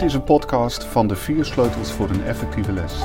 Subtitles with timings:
[0.00, 3.04] Dit is een podcast van de vier sleutels voor een effectieve les.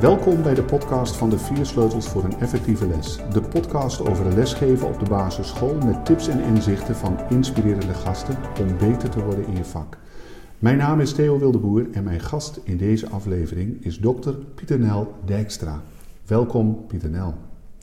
[0.00, 3.18] Welkom bij de podcast van de vier sleutels voor een effectieve les.
[3.32, 8.78] De podcast over lesgeven op de basisschool met tips en inzichten van inspirerende gasten om
[8.78, 9.98] beter te worden in je vak.
[10.58, 15.14] Mijn naam is Theo Wildeboer en mijn gast in deze aflevering is dokter Pieter Nel
[15.24, 15.82] Dijkstra.
[16.26, 17.34] Welkom Pieter Nel.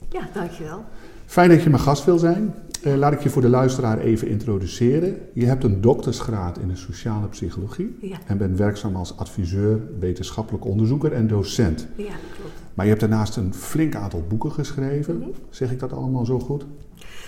[0.08, 0.84] Ja, dankjewel.
[1.26, 2.54] Fijn dat je mijn gast wil zijn.
[2.84, 5.18] Uh, laat ik je voor de luisteraar even introduceren.
[5.32, 8.16] Je hebt een doktersgraad in de sociale psychologie Ja.
[8.26, 11.86] en bent werkzaam als adviseur, wetenschappelijk onderzoeker en docent.
[11.94, 12.54] Ja, klopt.
[12.74, 15.18] Maar je hebt daarnaast een flink aantal boeken geschreven.
[15.18, 15.28] Mhm.
[15.50, 16.64] Zeg ik dat allemaal zo goed?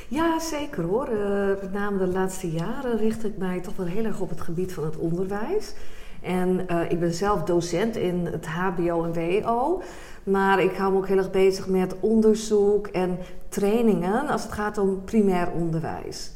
[0.09, 1.07] Ja, zeker hoor.
[1.07, 4.41] Eh, met name de laatste jaren richt ik mij toch wel heel erg op het
[4.41, 5.75] gebied van het onderwijs.
[6.23, 9.83] En eh, ik ben zelf docent in het HBO en WO.
[10.25, 13.19] Maar ik hou me ook heel erg bezig met onderzoek en
[13.53, 16.31] trainingen als het gaat om primair onderwijs.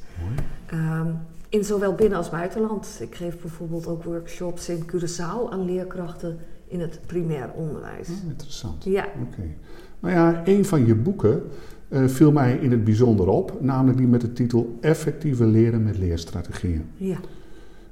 [0.66, 1.06] Ehm,
[1.48, 2.98] in zowel binnen- als buitenland.
[3.00, 6.36] Ik geef bijvoorbeeld ook workshops in Curaçao aan leerkrachten
[6.68, 8.08] in het primair onderwijs.
[8.08, 8.84] Ah, interessant.
[8.84, 9.42] Ja, Oké.
[10.00, 11.42] Nou ja, een van je boeken
[11.88, 15.98] eh, viel mij in het bijzonder op, namelijk die met de titel Effectieve leren met
[15.98, 16.84] leerstrategieën.
[16.96, 17.16] ja.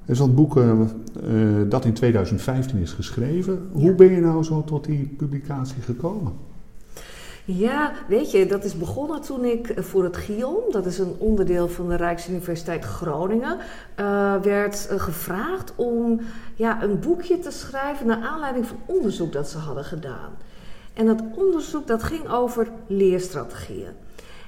[0.05, 3.69] Dat is een boek eh, eh, dat in 2015 is geschreven.
[3.71, 3.93] Hoe Ja.
[3.93, 6.31] ben je nou zo tot die publicatie gekomen?
[7.47, 11.15] Ja, weet je, dat is begonnen toen ik eh, voor het GION, dat is een
[11.17, 13.57] onderdeel van de Rijksuniversiteit Groningen,
[13.95, 16.19] eh, werd eh, gevraagd om
[16.55, 20.31] ja, een boekje te schrijven naar aanleiding van onderzoek dat ze hadden gedaan.
[20.93, 23.91] En dat onderzoek dat ging over leerstrategieën.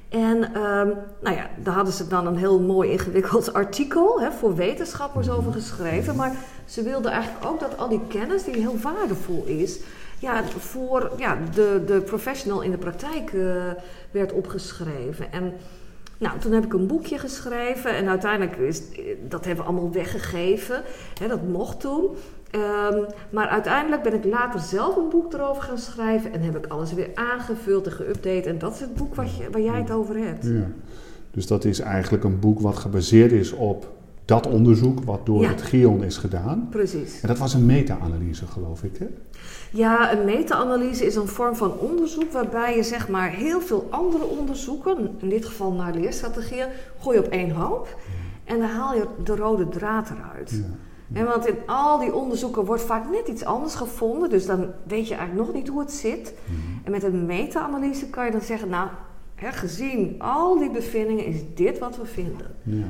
[0.09, 0.87] En ehm,
[1.21, 5.53] nou ja, daar hadden ze dan een heel mooi ingewikkeld artikel hè, voor wetenschappers over
[5.53, 6.15] geschreven.
[6.15, 9.79] Maar ze wilden eigenlijk ook dat al die kennis, die heel waardevol is,
[10.19, 13.41] ja, voor ja, de, de professional in de praktijk eh,
[14.11, 15.31] werd opgeschreven.
[15.31, 15.53] En
[16.17, 18.81] nou, toen heb ik een boekje geschreven en uiteindelijk is
[19.29, 20.81] dat hebben we allemaal weggegeven.
[21.19, 22.05] Hè, dat mocht toen.
[22.51, 26.65] Ehm, maar uiteindelijk ben ik later zelf een boek erover gaan schrijven en heb ik
[26.65, 28.47] alles weer aangevuld en geüpdate.
[28.47, 30.45] En dat is het boek wat je, waar jij het over hebt.
[30.45, 30.67] Ja.
[31.31, 33.95] Dus dat is eigenlijk een boek wat gebaseerd is op
[34.25, 35.49] dat onderzoek wat door Ja.
[35.49, 36.67] het GION is gedaan.
[36.69, 37.21] Precies.
[37.21, 39.05] En dat was een meta-analyse, geloof ik, hè?
[39.77, 44.23] Ja, een meta-analyse is een vorm van onderzoek waarbij je zeg maar heel veel andere
[44.23, 46.67] onderzoeken, in dit geval naar leerstrategieën,
[46.99, 47.97] gooi je op één hoop.
[48.43, 50.51] En dan haal je de rode draad eruit.
[50.51, 51.19] Ja.
[51.19, 55.07] En want in al die onderzoeken wordt vaak net iets anders gevonden, dus dan weet
[55.07, 56.33] je eigenlijk nog niet hoe het zit.
[56.83, 58.89] En met een meta-analyse kan je dan zeggen, nou,
[59.35, 62.47] hè, gezien al die bevindingen is dit wat we vinden.
[62.63, 62.85] Ja.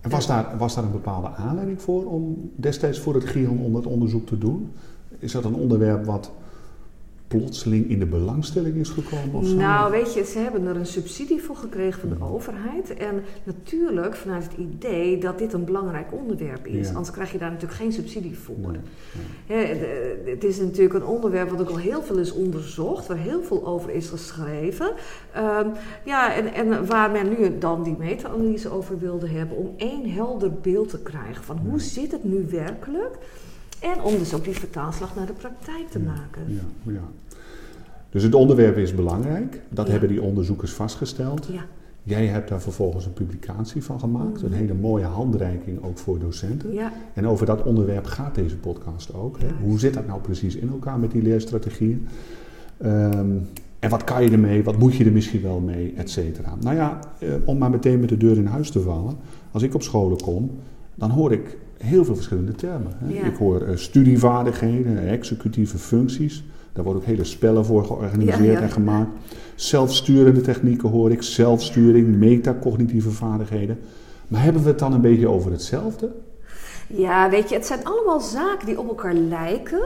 [0.00, 3.72] En was daar, was daar een bepaalde aanleiding voor om destijds voor het GION om
[3.72, 4.72] dat onderzoek te doen?
[5.22, 6.30] Is dat een onderwerp wat
[7.28, 9.56] plotseling in de belangstelling is gekomen of zo?
[9.56, 12.24] Nou, weet je, ze hebben er een subsidie voor gekregen van de Mhm.
[12.24, 12.96] overheid.
[12.96, 16.86] En natuurlijk vanuit het idee dat dit een belangrijk onderwerp is.
[16.88, 16.94] Ja.
[16.94, 18.72] Anders krijg je daar natuurlijk geen subsidie voor.
[19.48, 19.66] Nee,
[20.24, 23.66] het is natuurlijk een onderwerp wat ook al heel veel is onderzocht, waar heel veel
[23.66, 24.92] over is geschreven.
[25.34, 25.66] Ehm,
[26.04, 30.52] ja, en, en waar men nu dan die meta-analyse over wilde hebben, om één helder
[30.62, 33.18] beeld te krijgen van hoe zit het nu werkelijk.
[33.82, 36.42] En om dus ook die vertaalslag naar de praktijk te maken.
[36.46, 37.00] Ja, ja.
[38.10, 39.60] Dus het onderwerp is belangrijk.
[39.68, 39.90] Dat Ja.
[39.92, 41.48] hebben die onderzoekers vastgesteld.
[41.52, 41.64] Ja,
[42.04, 44.36] Jij hebt daar vervolgens een publicatie van gemaakt.
[44.42, 44.44] Mhm.
[44.44, 46.72] Een hele mooie handreiking ook voor docenten.
[46.72, 49.38] ja, En over dat onderwerp gaat deze podcast ook.
[49.38, 49.46] Hè?
[49.62, 52.06] Hoe zit dat nou precies in elkaar met die leerstrategieën?
[52.78, 53.30] Ehm,
[53.78, 54.64] en wat kan je ermee?
[54.64, 55.94] Wat moet je er misschien wel mee?
[55.96, 56.54] Et cetera.
[56.60, 59.14] Nou ja, eh, om maar meteen met de deur in huis te vallen.
[59.50, 60.50] Als ik op scholen kom,
[60.94, 62.92] dan hoor ik heel veel verschillende termen.
[62.96, 63.14] Hè?
[63.14, 63.24] Ja.
[63.24, 66.44] Ik hoor eh, studievaardigheden, executieve functies.
[66.72, 69.10] Daar worden ook hele spellen voor georganiseerd Ja, en gemaakt.
[69.54, 73.78] Zelfsturende technieken hoor ik, zelfsturing, metacognitieve vaardigheden.
[74.28, 76.10] Maar hebben we het dan een beetje over hetzelfde?
[76.86, 79.82] Ja, weet je, het zijn allemaal zaken die op elkaar lijken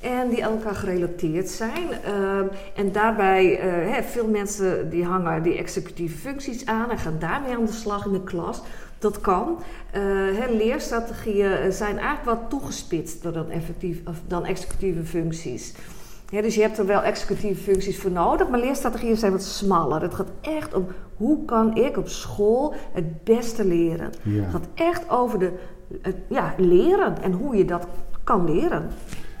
[0.00, 1.92] en die aan elkaar gerelateerd zijn.
[2.04, 7.16] Ehm, en daarbij, eh, hè, veel mensen die hangen die executieve functies aan en gaan
[7.18, 8.62] daarmee aan de slag in de klas.
[8.98, 9.58] Dat kan.
[9.90, 10.02] Eh,
[10.50, 15.74] leerstrategieën zijn eigenlijk wat toegespitst dan, effectief, dan executieve functies.
[16.30, 20.02] Ja, dus je hebt er wel executieve functies voor nodig, maar leerstrategieën zijn wat smaller.
[20.02, 24.10] Het gaat echt om hoe kan ik op school het beste leren.
[24.22, 24.42] Ja.
[24.42, 25.52] Het gaat echt over de,
[26.02, 27.86] het, ja, leren en hoe je dat
[28.24, 28.88] kan leren.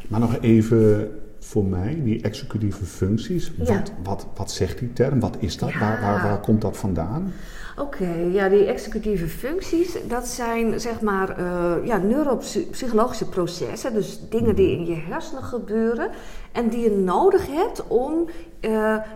[0.08, 3.52] Maar nog even voor mij, die executieve functies.
[3.56, 3.64] Ja.
[3.64, 5.20] Wat, wat, wat zegt die term?
[5.20, 5.72] Wat is dat?
[5.72, 5.78] Ja.
[5.78, 7.32] Waar, waar, waar komt dat vandaan?
[7.78, 13.94] Oké, ja, die executieve functies, dat zijn zeg maar eh, ja, neuropsychologische processen.
[13.94, 16.10] Dus dingen die in je hersenen gebeuren
[16.52, 18.28] en die je nodig hebt om
[18.60, 18.70] eh,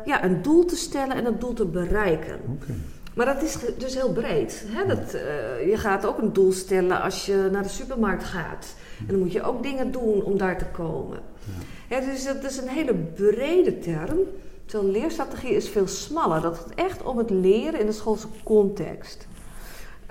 [0.04, 2.38] ja, een doel te stellen en dat doel te bereiken.
[3.14, 4.64] Maar dat is dus heel breed.
[4.66, 4.86] Hè?
[4.86, 8.74] Dat, uh, je gaat ook een doel stellen als je naar de supermarkt gaat.
[8.98, 11.18] En dan moet je ook dingen doen om daar te komen.
[11.38, 11.96] Ja.
[11.96, 14.18] Ja, dus dat is een hele brede term.
[14.70, 16.40] Terwijl leerstrategie is veel smaller.
[16.40, 19.26] Dat gaat echt om het leren in de schoolse context.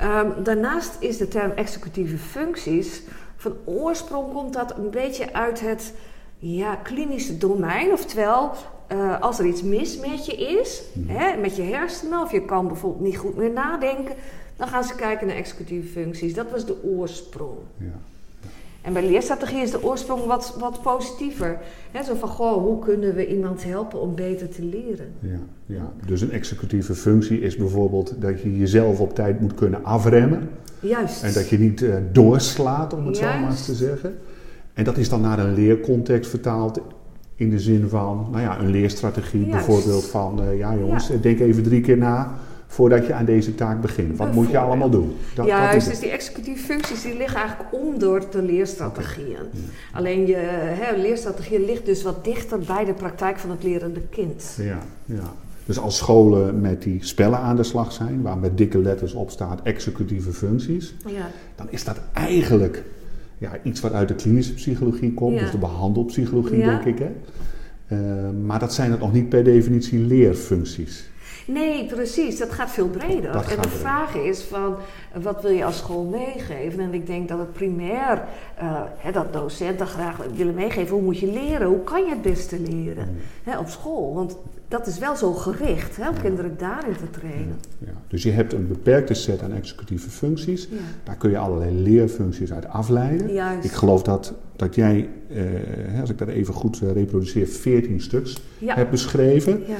[0.02, 3.02] Um, daarnaast is de term executieve functies.
[3.36, 5.94] Van oorsprong komt dat een beetje uit het
[6.38, 7.92] ja, klinische domein.
[7.92, 8.52] Oftewel,
[8.92, 11.18] uh, als er iets mis met je is, mhm.
[11.18, 14.16] hè, met je hersenen, of je kan bijvoorbeeld niet goed meer nadenken,
[14.56, 16.34] dan gaan ze kijken naar executieve functies.
[16.34, 17.58] Dat was de oorsprong.
[17.78, 18.00] Ja.
[18.82, 21.58] En bij leerstrategie is de oorsprong wat, wat positiever.
[22.06, 25.14] zo van, goh, hoe kunnen we iemand helpen om beter te leren?
[25.20, 29.84] Ja, ja, dus een executieve functie is bijvoorbeeld dat je jezelf op tijd moet kunnen
[29.84, 30.50] afremmen.
[30.80, 31.24] Juist.
[31.24, 34.18] En dat je niet uh, doorslaat, om het zo maar eens te zeggen.
[34.74, 36.82] En dat is dan naar een leercontext vertaald
[37.36, 41.64] in de zin van, nou ja, een leerstrategie bijvoorbeeld van, uh, ja jongens, denk even
[41.64, 42.38] drie keer na
[42.72, 44.18] voordat je aan deze taak begint.
[44.18, 45.16] Wat moet je allemaal doen?
[45.36, 49.38] Dat, Juist, dus die executieve functies die liggen eigenlijk onder de leerstrategieën.
[49.94, 54.58] Alleen je hè, leerstrategie ligt dus wat dichter bij de praktijk van het lerende kind.
[54.58, 55.34] Ja, ja.
[55.66, 59.30] Dus als scholen met die spellen aan de slag zijn, waar met dikke letters op
[59.30, 61.30] staat executieve functies, ja.
[61.56, 62.84] dan is dat eigenlijk
[63.38, 67.00] ja, iets wat uit de klinische psychologie komt, dus de behandelpsychologie, denk ik.
[67.00, 67.12] Hè?
[67.92, 71.10] Uh, maar dat zijn het nog niet per definitie leerfuncties.
[71.46, 72.38] Nee, precies.
[72.38, 73.36] Dat gaat veel breder.
[73.36, 74.76] en de vraag is van,
[75.22, 76.80] wat wil je als school meegeven?
[76.80, 78.24] En ik denk dat het primair,
[78.62, 81.68] uh, hè, dat docenten graag willen meegeven, hoe moet je leren?
[81.68, 83.18] Hoe kan je het beste leren mm.
[83.44, 84.14] hè, op school?
[84.14, 84.38] Want
[84.70, 87.60] dat is wel zo gericht, hè, om kinderen daarin te trainen.
[87.78, 87.92] Ja.
[88.08, 90.70] Dus je hebt een beperkte set aan executieve functies.
[91.04, 93.34] Daar kun je allerlei leerfuncties uit afleiden.
[93.34, 93.66] Juist.
[93.66, 98.42] Ik geloof dat, dat jij, eh, als ik dat even goed uh, reproduceer, 14 stuks
[98.66, 99.64] hebt beschreven.
[99.68, 99.76] Ja.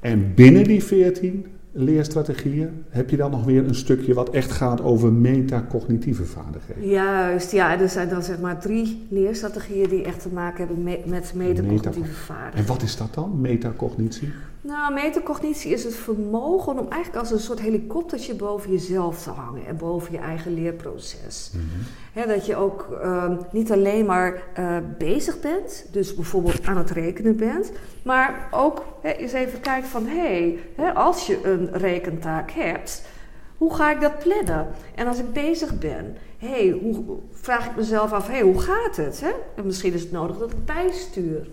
[0.00, 4.82] En binnen die 14 leerstrategieën heb je dan nog weer een stukje wat echt gaat
[4.82, 6.88] over metacognitieve vaardigheden.
[6.88, 11.32] Juist, ja, er zijn dan zeg maar drie leerstrategieën die echt te maken hebben met
[11.34, 12.58] metacognitieve vaardigheden.
[12.58, 14.28] En wat is dat dan, metacognitie?
[14.68, 19.66] Nou, metacognitie is het vermogen om eigenlijk als een soort helikoptertje boven jezelf te hangen
[19.66, 21.52] en boven je eigen leerproces.
[22.14, 22.28] Mhm.
[22.28, 27.36] dat je ook ehm, niet alleen maar uh, bezig bent, dus bijvoorbeeld aan het rekenen
[27.36, 27.72] bent,
[28.02, 33.02] maar ook eens even kijken van hé, hey, als je een rekentaak hebt,
[33.58, 34.66] hoe ga ik dat plannen?
[34.94, 39.22] En als ik bezig ben, hey, hoe, vraag ik mezelf af, hey, hoe gaat het?
[39.56, 41.46] En misschien is het nodig dat ik bijstuur.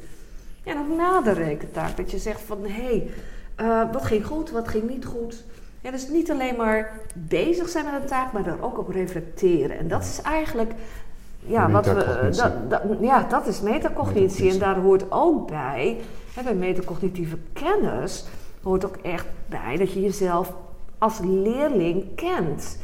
[0.66, 3.10] En ook na de rekentaak, dat je zegt van hé, hey,
[3.62, 5.44] uh, wat ging goed, wat ging niet goed.
[5.82, 9.78] Ja, dus niet alleen maar bezig zijn met een taak, maar daar ook op reflecteren.
[9.78, 10.72] En dat is eigenlijk
[11.40, 14.52] ja, wat we, ja, dat is metacognitie.
[14.52, 15.98] En daar hoort ook bij,
[16.34, 18.26] hè, bij metacognitieve kennis,
[18.64, 20.54] hoort ook echt bij dat je jezelf
[20.98, 22.78] als leerling kent.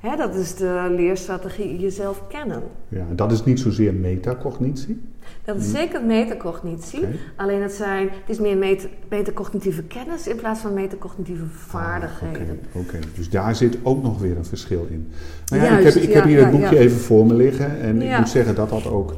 [0.00, 2.62] Hè, dat is de leerstrategie jezelf kennen.
[2.88, 5.00] Ja, dat is niet zozeer metacognitie.
[5.48, 7.04] Dat is zeker metacognitie.
[7.36, 12.60] Alleen het, zijn, het is meer met, metacognitieve kennis in plaats van metacognitieve ah, vaardigheden.
[12.72, 15.08] Oké, dus daar zit ook nog weer een verschil in.
[15.46, 17.80] Nou ja, ik heb, ik heb hier het boekje even voor me liggen.
[17.80, 19.14] En ik moet zeggen dat dat ook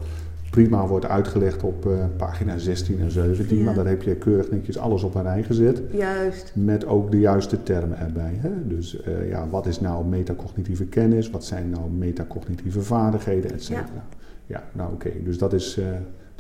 [0.51, 3.65] prima wordt uitgelegd op uh, pagina 16 en 17.
[3.65, 5.83] Maar daar heb je keurig netjes alles op een rij gezet.
[5.93, 6.53] Juist.
[6.55, 8.39] Met ook de juiste termen erbij.
[8.39, 8.51] Hè?
[8.69, 11.31] Dus uh, ja, wat is nou metacognitieve kennis?
[11.31, 14.05] Wat zijn nou metacognitieve vaardigheden, et cetera?
[14.47, 14.57] Ja.
[14.57, 15.11] ja, nou oké.
[15.25, 15.85] Dus dat is, uh,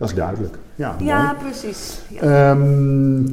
[0.00, 0.59] dat is duidelijk.
[0.75, 2.00] Ja, ja precies.
[2.09, 2.50] Ja.
[2.50, 3.28] Um,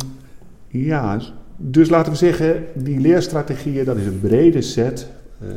[0.67, 1.19] ja,
[1.55, 5.07] dus laten we zeggen, die leerstrategieën, dat is een brede set.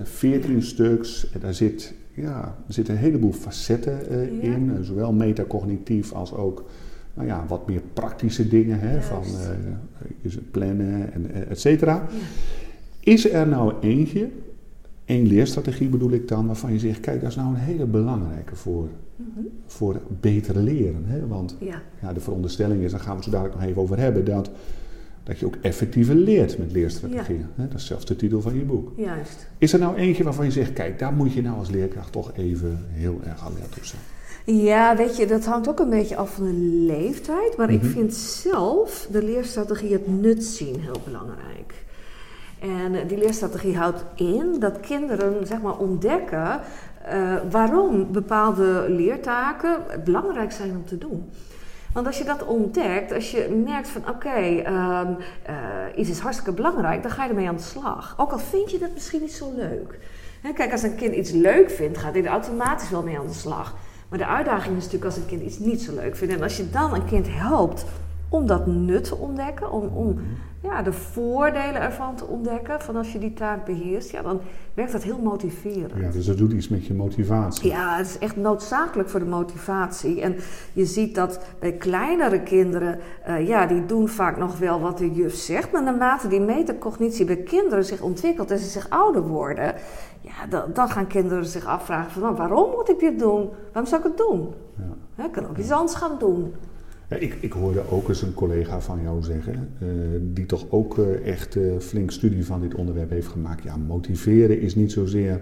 [0.04, 1.30] 14 stuks.
[1.32, 6.64] En daar zit ja, zitten een heleboel facetten uh, in, uh, zowel metacognitief als ook
[7.14, 9.22] nou ja, wat meer praktische dingen, hè, van
[10.50, 11.92] plannen, en, et cetera.
[11.94, 12.18] Ja.
[13.00, 14.28] Is er nou eentje,
[15.10, 18.56] één leerstrategie bedoel ik dan, waarvan je zegt, kijk, dat is nou een hele belangrijke
[18.56, 19.48] voor, mm -hmm.
[19.66, 21.04] voor beter leren.
[21.04, 21.26] Hè?
[21.26, 21.82] Want ja.
[22.02, 22.12] ja.
[22.12, 24.50] de veronderstelling is, daar gaan we het zo dadelijk nog even over hebben, dat
[25.22, 27.46] dat je ook effectiever leert met leerstrategieën.
[27.54, 28.92] Dat is zelfs de titel van je boek.
[28.96, 29.46] Juist.
[29.58, 32.32] Is er nou eentje waarvan je zegt, kijk, daar moet je nou als leerkracht toch
[32.36, 34.02] even heel erg alert op zijn?
[34.44, 37.56] Ja, weet je, dat hangt ook een beetje af van de leeftijd.
[37.56, 37.90] Maar ik mhm.
[37.90, 41.74] vind zelf de leerstrategie het nut zien heel belangrijk.
[42.60, 46.60] En eh, die leerstrategie houdt in dat kinderen zeg maar, ontdekken
[47.12, 51.30] uh, waarom bepaalde leertaken belangrijk zijn om te doen.
[51.92, 55.12] Want als je dat ontdekt, als je merkt van oké, ehm,
[55.42, 55.54] eh,
[55.96, 58.14] iets is hartstikke belangrijk, dan ga je ermee aan de slag.
[58.16, 59.98] Ook al vind je dat misschien niet zo leuk.
[60.54, 63.32] kijk, als een kind iets leuk vindt, gaat hij er automatisch wel mee aan de
[63.32, 63.74] slag.
[64.08, 66.34] Maar de uitdaging is natuurlijk als een kind iets niet zo leuk vindt.
[66.34, 67.84] En als je dan een kind helpt
[68.30, 70.18] om dat nut te ontdekken, om, om
[70.62, 72.80] ja, de voordelen ervan te ontdekken.
[72.80, 74.40] Van als je die taak beheerst, ja, dan
[74.75, 75.92] werkt dat heel motiverend.
[75.96, 77.70] Ja, dus dat doet iets met je motivatie.
[77.70, 80.20] Ja, het is echt noodzakelijk voor de motivatie.
[80.20, 80.37] En
[80.72, 85.10] je ziet dat bij kleinere kinderen, uh, ja, die doen vaak nog wel wat de
[85.12, 85.72] juf zegt.
[85.72, 89.75] Maar naarmate die metacognitie bij kinderen zich ontwikkelt en ze zich ouder worden,
[90.20, 93.49] ja, dan, dan gaan kinderen zich afvragen van, nou, waarom moet ik dit doen?
[93.72, 94.54] Waarom zou ik het doen?
[95.16, 95.25] Ja.
[95.25, 96.54] ik kan ook iets anders gaan doen.
[97.18, 99.88] Ik, ik hoorde ook eens een collega van jou zeggen, uh,
[100.20, 103.62] die toch ook uh, echt uh, flink studie van dit onderwerp heeft gemaakt.
[103.62, 105.40] Ja, motiveren is niet zozeer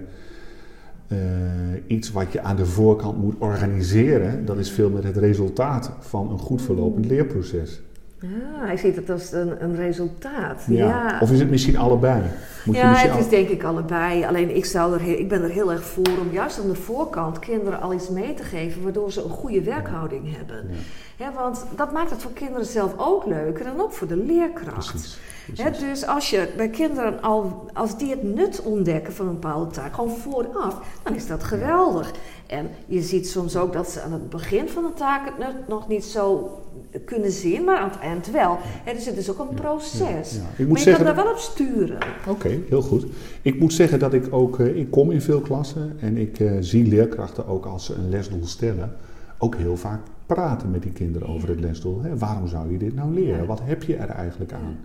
[1.87, 4.45] iets wat je aan de voorkant moet organiseren.
[4.45, 7.81] Dat is veel met het resultaat van een goed verlopend leerproces.
[8.21, 10.65] Ja, hij ziet het als een, een resultaat.
[10.67, 10.87] Ja.
[10.87, 11.19] ja.
[11.21, 12.23] Of is het misschien allebei?
[12.65, 14.25] Moet ja, het is denk ik allebei.
[14.25, 16.75] Alleen ik, zou er heel, ik ben er heel erg voor om juist aan de
[16.75, 20.71] voorkant kinderen al iets mee te geven waardoor ze een goede werkhouding hebben.
[21.17, 21.33] Ja.
[21.33, 24.91] want dat maakt het voor kinderen zelf ook leuker en ook voor de leerkracht.
[24.91, 25.19] Precies.
[25.55, 29.95] Dus als je bij kinderen al, als die het nut ontdekken van een bepaalde taak,
[29.95, 32.13] gewoon vooraf, dan is dat geweldig.
[32.47, 35.69] En je ziet soms ook dat ze aan het begin van de taak het nut
[35.69, 36.59] nog niet zo
[37.05, 38.59] kunnen zien, maar aan het eind wel.
[38.85, 40.35] En dus het is ook een proces.
[40.35, 41.99] Ja, Ik moet maar je kan daar wel op sturen.
[42.29, 43.07] Oké, heel goed.
[43.43, 46.53] Ik moet zeggen dat ik ook, uh, ik kom in veel klassen en ik uh,
[46.61, 48.97] zie leerkrachten ook als ze een lesdoel stellen,
[49.39, 52.01] ook heel vaak praten met die kinderen over het lesdoel.
[52.19, 53.47] Waarom zou je dit nou leren?
[53.47, 54.77] Wat heb je er eigenlijk aan?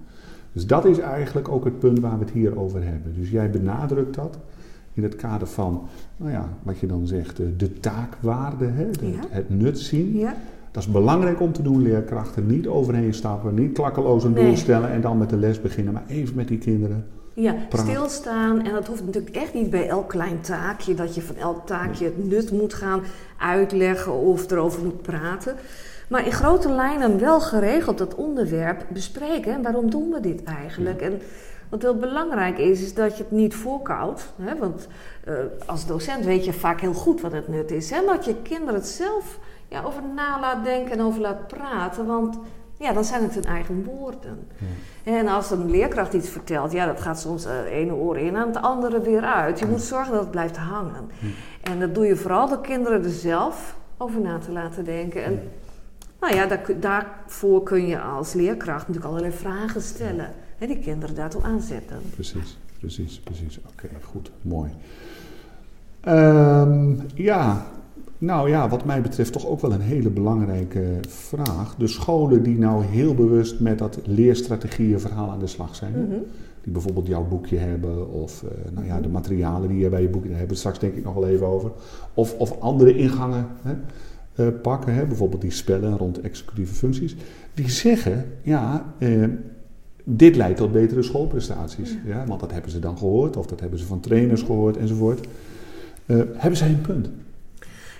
[0.54, 3.16] Dus dat is eigenlijk ook het punt waar we het hier over hebben.
[3.16, 4.38] Dus jij benadrukt dat
[4.94, 5.82] in het kader van,
[6.18, 8.92] nou ja, wat je dan zegt, eh, de taakwaarde, hè?
[8.92, 10.18] De, het nut zien.
[10.18, 10.36] Ja.
[10.72, 12.48] Dat is belangrijk om te doen, leerkrachten.
[12.48, 16.04] Niet overheen stappen, niet klakkeloos een doel stellen en dan met de les beginnen, maar
[16.08, 17.06] even met die kinderen.
[17.34, 18.66] Ja, stilstaan.
[18.66, 22.06] En dat hoeft natuurlijk echt niet bij elk klein taakje, dat je van elk taakje
[22.06, 23.02] het nut moet gaan
[23.38, 25.56] uitleggen of erover moet praten.
[26.08, 29.54] Maar in grote lijnen wel geregeld dat onderwerp bespreken.
[29.54, 31.02] En waarom doen we dit eigenlijk?
[31.02, 31.22] En
[31.70, 34.34] wat heel belangrijk is, is dat je het niet voorkoudt.
[34.42, 34.58] Hè?
[34.58, 34.88] Want
[35.28, 37.92] uh, als docent weet je vaak heel goed wat het nut is.
[37.92, 42.06] En dat je kinderen het zelf ja, over na laat denken en over laat praten.
[42.06, 42.38] Want
[42.78, 44.48] ja, dan zijn het hun eigen woorden.
[45.04, 48.48] En als een leerkracht iets vertelt, ja, dat gaat soms het ene oor in en
[48.48, 49.60] het andere weer uit.
[49.60, 51.10] Je moet zorgen dat het blijft hangen.
[51.62, 55.24] En dat doe je vooral door kinderen er zelf over na te laten denken.
[55.24, 55.52] En
[56.24, 60.30] nou ja, daar, daarvoor kun je als leerkracht natuurlijk allerlei vragen stellen.
[60.58, 61.98] En die kinderen daartoe aanzetten.
[62.14, 63.60] Precies, precies, precies.
[63.72, 64.70] Oké, goed, mooi.
[66.08, 67.66] Um, ja,
[68.18, 71.76] nou ja, wat mij betreft toch ook wel een hele belangrijke vraag.
[71.76, 75.92] De scholen die nou heel bewust met dat leerstrategieënverhaal aan de slag zijn.
[75.92, 76.20] Mhm.
[76.62, 80.10] Die bijvoorbeeld jouw boekje hebben of uh, nou ja, de materialen die je bij je
[80.10, 80.48] boekje hebben.
[80.48, 81.72] Daar straks denk ik nog wel even over.
[82.14, 83.74] Of, of andere ingangen hè,
[84.36, 84.94] uh, pakken.
[84.94, 87.16] Hè, bijvoorbeeld die spellen rond executieve functies.
[87.54, 89.28] Die zeggen, ja, uh,
[90.04, 91.98] dit leidt tot betere schoolprestaties.
[92.06, 92.26] Ja.
[92.26, 95.28] want dat hebben ze dan gehoord of dat hebben ze van trainers gehoord enzovoort.
[96.06, 97.10] hebben zij een punt?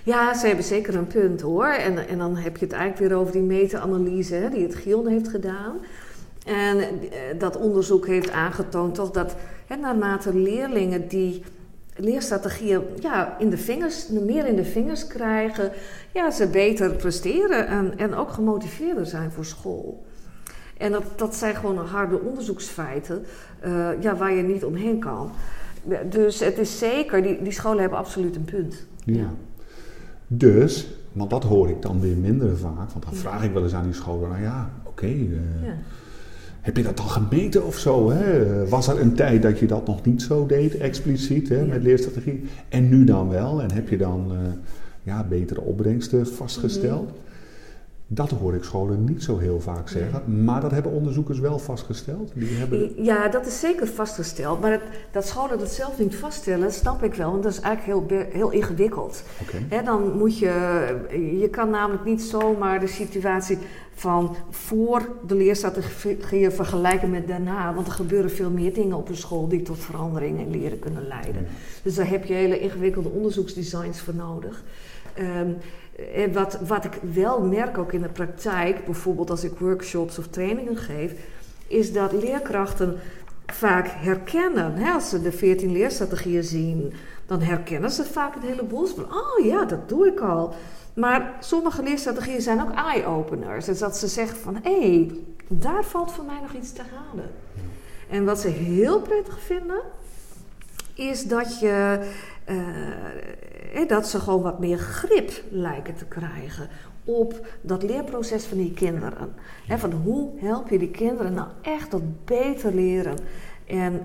[0.04, 1.66] Ja, ze hebben zeker een punt hoor.
[1.66, 5.28] En, en dan heb je het eigenlijk weer over die meta-analyse die het Gion heeft
[5.28, 5.76] gedaan.
[6.44, 6.86] En eh,
[7.38, 9.36] dat onderzoek heeft aangetoond toch dat
[9.66, 11.42] hè, naarmate leerlingen die
[11.96, 15.70] leerstrategieën ja, in de vingers, meer in de vingers krijgen,
[16.12, 20.04] ja, ze beter presteren en, en ook gemotiveerder zijn voor school.
[20.76, 23.24] En dat, dat zijn gewoon harde onderzoeksfeiten
[23.64, 25.30] uh, ja, waar je niet omheen kan.
[26.10, 28.86] Dus het is zeker, die, die scholen hebben absoluut een punt.
[29.04, 29.30] ja.
[30.26, 33.74] Dus, want dat hoor ik dan weer minder vaak, want dan vraag ik wel eens
[33.74, 35.74] aan die scholen, nou ja, oké, eh, ja.
[36.64, 38.10] Heb je dat dan gemeten of zo?
[38.10, 38.68] Hè?
[38.68, 42.44] Was er een tijd dat je dat nog niet zo deed, expliciet, hè, met leerstrategie,
[42.68, 43.62] en nu dan wel?
[43.62, 44.38] En heb je dan uh,
[45.02, 47.08] ja, betere opbrengsten vastgesteld?
[47.08, 47.18] Mhm.
[48.06, 52.32] Dat hoor ik scholen niet zo heel vaak zeggen, maar dat hebben onderzoekers wel vastgesteld.
[52.34, 53.04] Die hebben...
[53.04, 57.14] Ja, dat is zeker vastgesteld, maar het, dat scholen dat zelf niet vaststellen, snap ik
[57.14, 59.22] wel, want dat is eigenlijk heel, heel ingewikkeld.
[59.42, 59.84] Okay.
[59.84, 60.48] dan moet je,
[61.40, 63.58] je kan namelijk niet zomaar de situatie
[63.94, 69.16] van voor de leerstrategieën vergelijken met daarna, want er gebeuren veel meer dingen op een
[69.16, 71.46] school die tot verandering in leren kunnen leiden.
[71.82, 74.62] Dus daar heb je hele ingewikkelde onderzoeksdesigns voor nodig.
[75.18, 75.56] Um,
[76.14, 80.26] en wat, wat ik wel merk ook in de praktijk, bijvoorbeeld als ik workshops of
[80.26, 81.12] trainingen geef,
[81.66, 82.98] is dat leerkrachten
[83.46, 84.74] vaak herkennen.
[84.74, 86.92] Hè, als ze de 14 leerstrategieën zien,
[87.26, 88.86] dan herkennen ze vaak het hele boel.
[88.86, 90.54] Van, oh ja, dat doe ik al.
[90.94, 93.64] Maar sommige leerstrategieën zijn ook eye-openers.
[93.64, 97.30] Dus dat ze zeggen van, hé, hey, daar valt voor mij nog iets te halen.
[98.08, 99.80] En wat ze heel prettig vinden,
[100.94, 101.98] is dat je.
[103.88, 106.68] Dat ze gewoon wat meer grip lijken te krijgen
[107.04, 109.34] op dat leerproces van die kinderen.
[109.68, 113.16] van hoe help je die kinderen nou echt tot beter leren?
[113.66, 114.02] En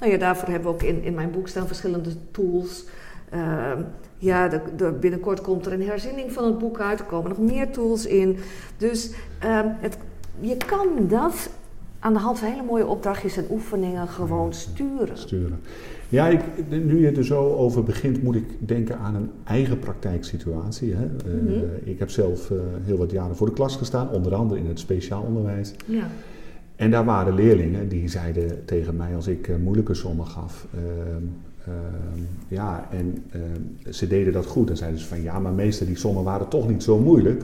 [0.00, 2.84] nou ja, daarvoor hebben we ook in, in mijn boek staan verschillende tools.
[4.18, 7.00] Ja, de, binnenkort komt er een herziening van het boek uit.
[7.00, 8.38] Er komen nog meer tools in.
[8.76, 9.96] Dus ehm, het,
[10.40, 11.50] je kan dat
[12.00, 15.18] aan de hand van hele mooie opdrachtjes en oefeningen gewoon sturen.
[15.18, 15.60] Sturen.
[16.08, 20.94] Ja, ik, nu je er zo over begint, moet ik denken aan een eigen praktijksituatie.
[20.94, 21.04] Hè.
[21.04, 21.64] Eh, mhm.
[21.84, 24.78] ik heb zelf eh, heel wat jaren voor de klas gestaan, onder andere in het
[24.78, 25.74] speciaal onderwijs.
[25.86, 26.08] Ja.
[26.76, 30.66] En daar waren leerlingen die zeiden tegen mij als ik uh, moeilijke sommen gaf.
[30.74, 31.24] Ehm,
[31.70, 34.70] Ehm, ja, en ehm, ze deden dat goed.
[34.70, 37.42] En zeiden ze van ja, maar meester, die sommen waren toch niet zo moeilijk.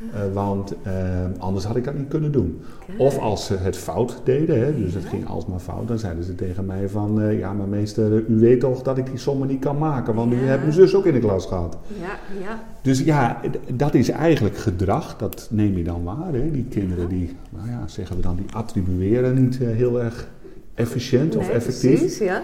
[0.00, 2.60] Uh, want ehm, anders had ik dat niet kunnen doen.
[2.98, 6.34] Of als ze het fout deden, hè, dus het ging alsmaar fout, dan zeiden ze
[6.34, 9.60] tegen mij van uh, ja, maar meester, u weet toch dat ik die sommen niet
[9.60, 10.38] kan maken, want ja.
[10.38, 11.78] u hebt mijn zus ook in de klas gehad.
[12.00, 12.62] Ja, ja.
[12.82, 13.40] Dus ja,
[13.72, 16.32] dat is eigenlijk gedrag, dat neem je dan waar.
[16.32, 16.50] Hè.
[16.50, 20.28] Die kinderen die, nou ja, zeggen we dan, die attribueren niet heel erg
[20.74, 21.98] efficiënt of effectief.
[21.98, 22.42] Precies, ja.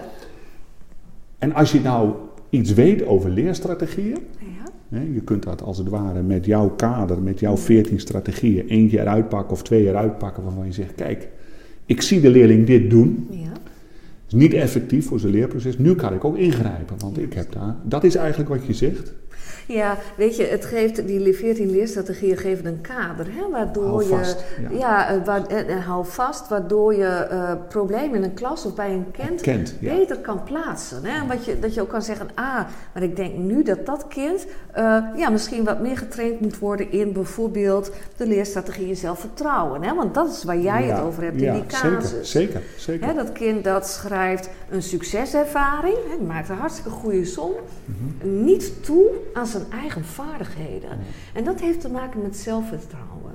[1.37, 2.11] En als je nou
[2.49, 4.64] iets weet over leerstrategieën, ja.
[5.13, 9.29] Je kunt dat als het ware met jouw kader, met jouw 14 strategieën, eentje eruit
[9.29, 11.27] pakken of twee eruit pakken waarvan je zegt, kijk,
[11.85, 13.27] ik zie de leerling dit doen.
[13.29, 13.51] Ja.
[14.27, 15.77] is niet effectief voor zijn leerproces.
[15.77, 17.75] Nu kan ik ook ingrijpen, want ik heb daar.
[17.83, 19.13] Dat is eigenlijk wat je zegt.
[19.67, 24.09] Ja, weet je, het geeft, die 14 leerstrategieën geven een kader, hè, waardoor hou je,
[24.09, 28.65] vast, ja, ja uh, waar, uh, hou vast, waardoor je uh, problemen in een klas
[28.65, 31.03] of bij een kind, beter kan plaatsen.
[31.03, 31.27] Hè?
[31.27, 32.59] Wat je, dat je ook kan zeggen, ah,
[32.93, 34.45] maar ik denk nu dat dat kind
[35.15, 39.83] ja, misschien wat meer getraind moet worden in bijvoorbeeld de leerstrategieën zelfvertrouwen.
[39.83, 39.93] Hè?
[39.93, 42.09] Want dat is waar jij het over hebt in die casus.
[42.09, 42.61] Zeker, zeker.
[42.77, 43.07] zeker.
[43.07, 47.51] Hè, dat kind dat schrijft een succeservaring, hè, maakt een hartstikke goede som,
[47.85, 50.89] mm niet toe aan zijn eigen vaardigheden.
[51.33, 53.33] En dat heeft te maken met zelfvertrouwen.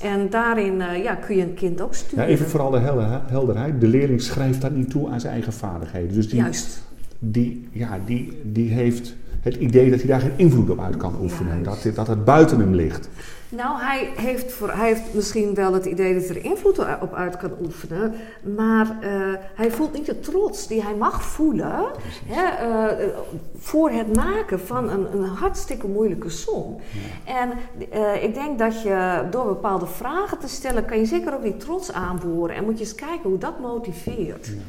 [0.00, 2.24] En daarin uh, ja, kun je een kind ook sturen.
[2.24, 2.78] Ja, even voor alle
[3.26, 3.80] helderheid.
[3.80, 6.14] De leerling schrijft dat niet toe aan zijn eigen vaardigheden.
[6.14, 6.82] Dus die, Juist.
[7.18, 11.14] Die, ja, die, die heeft het idee dat hij daar geen invloed op uit kan
[11.20, 11.62] oefenen.
[11.62, 13.08] Dat, dat het buiten hem ligt.
[13.56, 17.14] Nou, hij heeft, voor, hij heeft misschien wel het idee dat hij er invloed op
[17.14, 18.14] uit kan oefenen.
[18.56, 21.84] Maar uh, hij voelt niet de trots die hij mag voelen
[22.26, 23.08] hè, uh,
[23.56, 26.76] voor het maken van een, een hartstikke moeilijke som.
[27.24, 27.40] Ja.
[27.40, 27.52] En
[27.92, 31.56] uh, ik denk dat je door bepaalde vragen te stellen, kan je zeker ook die
[31.56, 32.56] trots aanboren.
[32.56, 34.46] En moet je eens kijken hoe dat motiveert.
[34.46, 34.62] Ja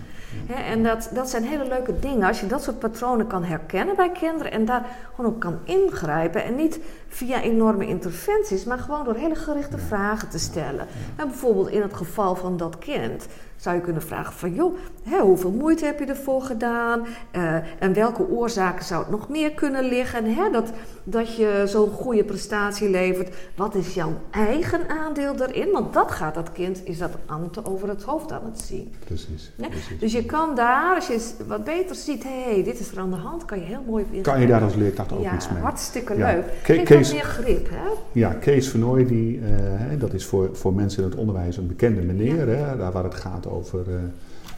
[0.47, 2.27] en dat, dat zijn hele leuke dingen.
[2.27, 6.43] Als je dat soort patronen kan herkennen bij kinderen en daar gewoon op kan ingrijpen.
[6.43, 6.79] En niet
[7.15, 10.87] via enorme interventies, maar gewoon door hele gerichte vragen te stellen.
[11.15, 15.19] En bijvoorbeeld in het geval van dat kind zou je kunnen vragen van joh, hè,
[15.19, 17.05] hoeveel moeite heb je ervoor gedaan?
[17.35, 20.35] Uh, en welke oorzaken zou het nog meer kunnen liggen?
[20.35, 20.71] Hè, dat,
[21.03, 23.35] dat je zo'n goede prestatie levert.
[23.55, 25.71] Wat is jouw eigen aandeel erin?
[25.71, 28.93] Want dat gaat dat kind, is dat aan over het hoofd aan het zien.
[29.05, 29.99] Precies, precies.
[29.99, 33.09] Dus je kan daar, als je wat beter ziet, hé, hey, dit is er aan
[33.09, 35.61] de hand, kan je heel mooi op Kan je daar als leerkracht ook iets mee?
[35.61, 36.45] hartstikke leuk.
[36.63, 37.89] Geef Kees, meer grip, hè?
[38.11, 42.01] Ja, Kees Vernooy, die, uh, dat is voor, voor mensen in het onderwijs een bekende
[42.01, 43.79] meneer, hè, daar waar het gaat over...
[43.87, 43.95] Uh,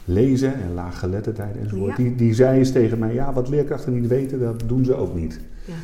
[0.04, 1.96] lezen en laaggeletterdheid enzovoort.
[1.96, 5.14] Die, die zei eens tegen mij, ja, wat leerkrachten niet weten, dat doen ze ook
[5.14, 5.40] niet.
[5.64, 5.74] Ja.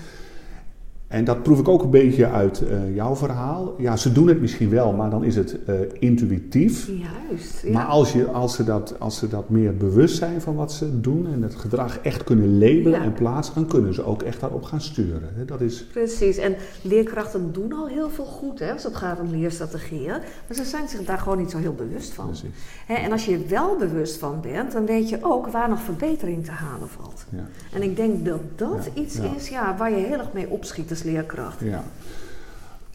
[1.14, 3.74] En dat proef ik ook een beetje uit uh, jouw verhaal.
[3.78, 6.88] Ja, ze doen het misschien wel, maar dan is het uh, intuïtief.
[6.88, 7.62] Juist.
[7.62, 7.72] Ja.
[7.72, 11.00] Maar als, je, als, ze dat, als ze dat meer bewust zijn van wat ze
[11.00, 14.62] doen en het gedrag echt kunnen labelen en plaatsen, dan kunnen ze ook echt daarop
[14.62, 15.46] gaan sturen.
[15.46, 15.84] Dat is...
[15.84, 16.36] Precies.
[16.36, 20.14] En leerkrachten doen al heel veel goed hè, als het gaat om leerstrategieën.
[20.46, 22.26] Maar ze zijn zich daar gewoon niet zo heel bewust van.
[22.26, 22.50] Precies.
[22.86, 25.80] Hè, en als je er wel bewust van bent, dan weet je ook waar nog
[25.80, 27.24] verbetering te halen valt.
[27.30, 27.46] Ja.
[27.72, 31.60] En ik denk dat dat iets is ja, waar je heel erg mee opschiet leerkracht.
[31.60, 31.84] Ja.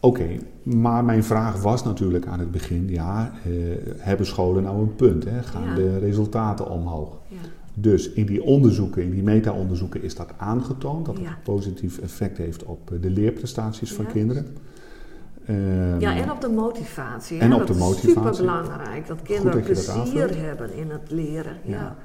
[0.00, 0.26] Oké,
[0.62, 3.52] maar mijn vraag was natuurlijk aan het begin, ja, eh,
[3.96, 5.24] hebben scholen nou een punt?
[5.24, 5.42] Hè?
[5.42, 7.18] Gaan de resultaten omhoog?
[7.28, 7.36] Ja.
[7.74, 12.64] Dus in die onderzoeken, in die meta-onderzoeken is dat aangetoond, dat het positief effect heeft
[12.64, 14.46] op de leerprestaties van kinderen.
[15.48, 17.38] Um, ja, en op de motivatie.
[17.38, 18.08] En op dat de motivatie.
[18.08, 21.56] is super belangrijk, dat kinderen plezier hebben in het leren.
[21.64, 21.96] ja.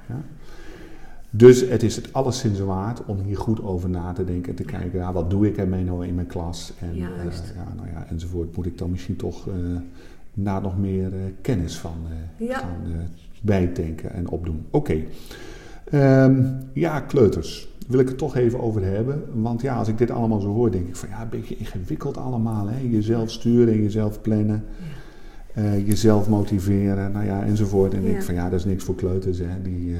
[1.37, 4.63] Dus het is het alleszins waard om hier goed over na te denken en te
[4.63, 6.73] kijken, ja, wat doe ik ermee nou in mijn klas?
[6.79, 7.07] En, uh, ja,
[7.75, 8.55] nou ja, enzovoort.
[8.55, 9.53] Moet ik dan misschien toch uh,
[10.33, 11.95] daar nog meer uh, kennis van
[12.37, 12.57] ja.
[12.57, 13.73] gaan
[14.11, 14.65] en opdoen.
[14.69, 15.03] Oké.
[15.91, 16.25] Okay.
[16.25, 17.67] Um, ehm, ja, kleuters.
[17.87, 19.23] Wil ik het toch even over hebben.
[19.33, 22.17] Want ja, als ik dit allemaal zo hoor, denk ik van ja, een beetje ingewikkeld
[22.17, 22.67] allemaal.
[22.67, 22.79] Hè?
[22.89, 24.63] Jezelf sturen, jezelf plannen.
[25.85, 27.93] Jezelf motiveren, nou ja, enzovoort.
[27.93, 29.37] En ik van ja, dat is niks voor kleuters.
[29.37, 29.61] Hè.
[29.63, 29.95] Die,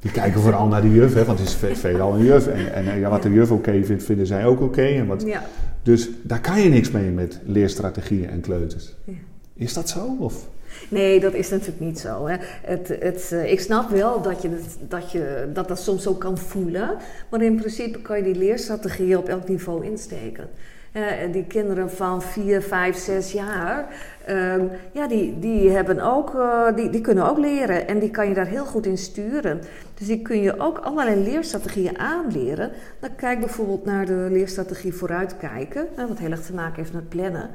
[0.00, 2.46] Die kijken vooral naar de juf, hè, want het is veelal een juf.
[2.46, 4.82] En, en ja, wat de juf oké vindt, vinden zij ook oké.
[4.82, 5.42] en wat Ja.
[5.82, 8.94] Dus daar kan je niks mee met leerstrategieën en kleuters.
[9.04, 9.12] Ja.
[9.54, 10.16] Is dat zo?
[10.18, 10.48] Of?
[10.88, 12.26] Nee, dat is natuurlijk niet zo.
[12.26, 12.36] Hè.
[12.62, 16.14] Het, het, eh, ik snap wel dat, je het, dat, je, dat dat soms zo
[16.14, 16.96] kan voelen.
[17.30, 20.48] Maar in principe kan je die leerstrategieën op elk niveau insteken.
[20.92, 23.88] Eh, die kinderen van 4, 5, 6 jaar,
[24.28, 27.88] ehm, ja, die, die, hebben ook, eh, die, die kunnen ook leren.
[27.88, 29.60] En die kan je daar heel goed in sturen.
[29.94, 32.70] Dus die kun je ook allerlei leerstrategieën aanleren.
[33.00, 35.86] Dan kijk bijvoorbeeld naar de leerstrategie vooruitkijken.
[36.08, 37.50] Wat heel erg te maken heeft met plannen.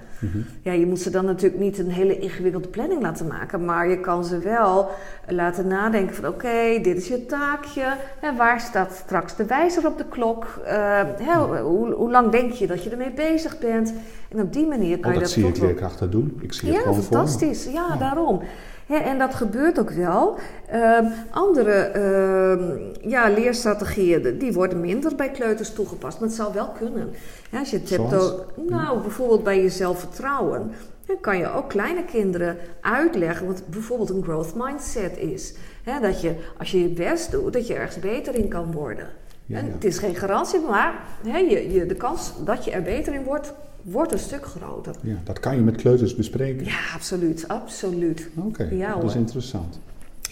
[0.61, 3.65] Ja, je moet ze dan natuurlijk niet een hele ingewikkelde planning laten maken.
[3.65, 4.89] Maar je kan ze wel
[5.27, 7.93] laten nadenken van oké, dit is je taakje.
[8.19, 10.45] Hè, waar staat straks de wijzer op de klok?
[10.65, 13.93] Eh, hè, hoe, hoe lang denk je dat je ermee bezig bent?
[14.29, 16.37] En op die manier kan Oh, je dat dat zie ik leerkrachten doen.
[16.41, 17.65] Ik zie ja, gewoon fantastisch.
[17.65, 17.95] Ja, Ja.
[17.95, 18.41] daarom.
[18.87, 20.35] En dat gebeurt ook wel.
[20.67, 26.19] Ehm, andere ehm, ja, leerstrategieën, die worden minder bij kleuters toegepast.
[26.19, 27.09] Maar het zou wel kunnen.
[27.51, 30.71] Ja, als je het hebt over- nou, bijvoorbeeld bij je zelfvertrouwen.
[31.05, 35.53] Dan kan je ook kleine kinderen uitleggen wat bijvoorbeeld een growth mindset is.
[36.01, 39.07] Dat je, als je je best doet, dat je ergens beter in kan worden.
[39.45, 39.71] Ja, En ja.
[39.73, 40.93] Het is geen garantie, maar
[41.27, 44.95] hè, je, je, de kans dat je er beter in wordt, wordt een stuk groter.
[45.01, 46.65] Ja, dat kan je met kleuters bespreken.
[46.65, 48.29] Ja, absoluut, absoluut.
[48.35, 49.79] Oké, Ja, dat is interessant.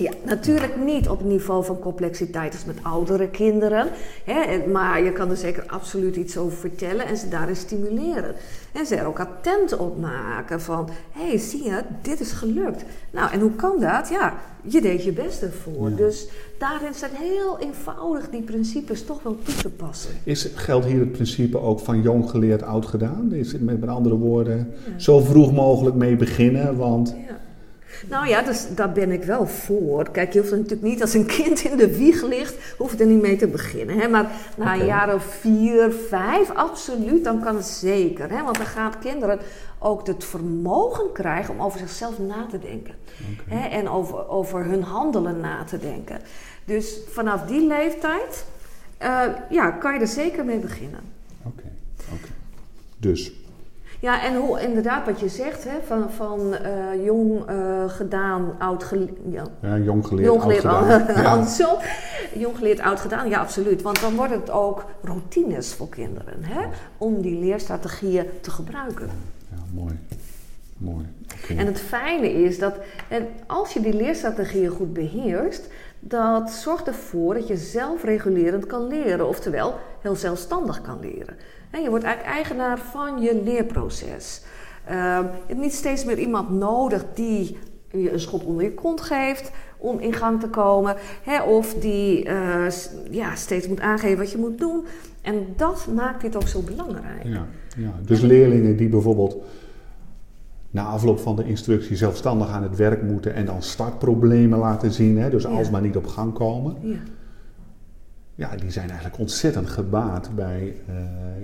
[0.01, 3.87] Ja, natuurlijk niet op het niveau van complexiteit als met oudere kinderen.
[4.25, 8.35] Hè, maar je kan er zeker absoluut iets over vertellen en ze daarin stimuleren.
[8.71, 10.89] En ze er ook attent op maken van...
[11.11, 12.83] hé, hey, zie je, dit is gelukt.
[13.11, 14.09] Nou, en hoe kan dat?
[14.09, 15.89] Ja, je deed je best ervoor.
[15.89, 15.95] Ja.
[15.95, 20.11] Dus daarin zijn heel eenvoudig die principes toch wel toe te passen.
[20.23, 23.33] Is, geldt hier het principe ook van jong geleerd, oud gedaan?
[23.33, 26.77] Is het met, met andere woorden, zo vroeg mogelijk mee beginnen?
[26.77, 27.39] Want Ja.
[28.09, 30.11] Nou ja, dus daar ben ik wel voor.
[30.11, 32.97] Kijk, je hoeft er natuurlijk niet als een kind in de wieg ligt, hoef je
[32.97, 33.99] er niet mee te beginnen.
[33.99, 34.07] Hè?
[34.07, 38.29] Maar na een jaar of vier, vijf, absoluut, dan kan het zeker.
[38.29, 38.43] Hè?
[38.43, 39.39] Want dan gaan kinderen
[39.79, 42.95] ook het vermogen krijgen om over zichzelf na te denken.
[43.47, 43.67] Hè?
[43.67, 46.19] En over, over hun handelen na te denken.
[46.65, 48.45] Dus vanaf die leeftijd,
[48.97, 51.01] eh, ja, kan je er zeker mee beginnen.
[51.43, 51.71] Oké,
[52.13, 52.27] oké.
[52.97, 53.31] Dus,
[54.01, 58.83] Ja, en hoe, inderdaad wat je zegt, hè, van, van eh, jong eh, gedaan, oud
[58.83, 59.11] geleerd.
[59.29, 60.89] Ja, ja, jong geleerd, jong oud gedaan.
[60.89, 61.23] oud, Ja.
[61.23, 61.77] andersom.
[62.33, 63.81] Jong geleerd, oud gedaan, ja absoluut.
[63.81, 66.61] Want dan wordt het ook routines voor kinderen, hè,
[66.97, 69.09] om die leerstrategieën te gebruiken.
[69.49, 69.99] Ja, mooi.
[70.77, 71.05] Mooi.
[71.57, 72.75] En het fijne is dat
[73.07, 75.67] en als je die leerstrategieën goed beheerst,
[75.99, 81.35] dat zorgt ervoor dat je zelfregulerend kan leren, oftewel heel zelfstandig kan leren.
[81.71, 84.43] Je wordt eigenlijk eigenaar van je leerproces.
[84.85, 87.57] Ehm, je hebt niet steeds meer iemand nodig die
[87.91, 92.25] je een schop onder je kont geeft om in gang te komen, hè, of die
[92.25, 92.65] eh,
[93.11, 94.85] ja, steeds moet aangeven wat je moet doen.
[95.21, 97.23] En dat maakt dit ook zo belangrijk.
[97.23, 97.45] Ja,
[97.77, 97.93] ja.
[98.05, 99.37] Dus leerlingen die bijvoorbeeld
[100.71, 105.17] na afloop van de instructie zelfstandig aan het werk moeten en dan startproblemen laten zien,
[105.17, 105.49] hè, dus Ja.
[105.49, 106.95] alsmaar niet op gang komen, Ja.
[108.35, 110.95] Ja, die zijn eigenlijk ontzettend gebaat bij eh,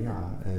[0.03, 0.51] ja, eh,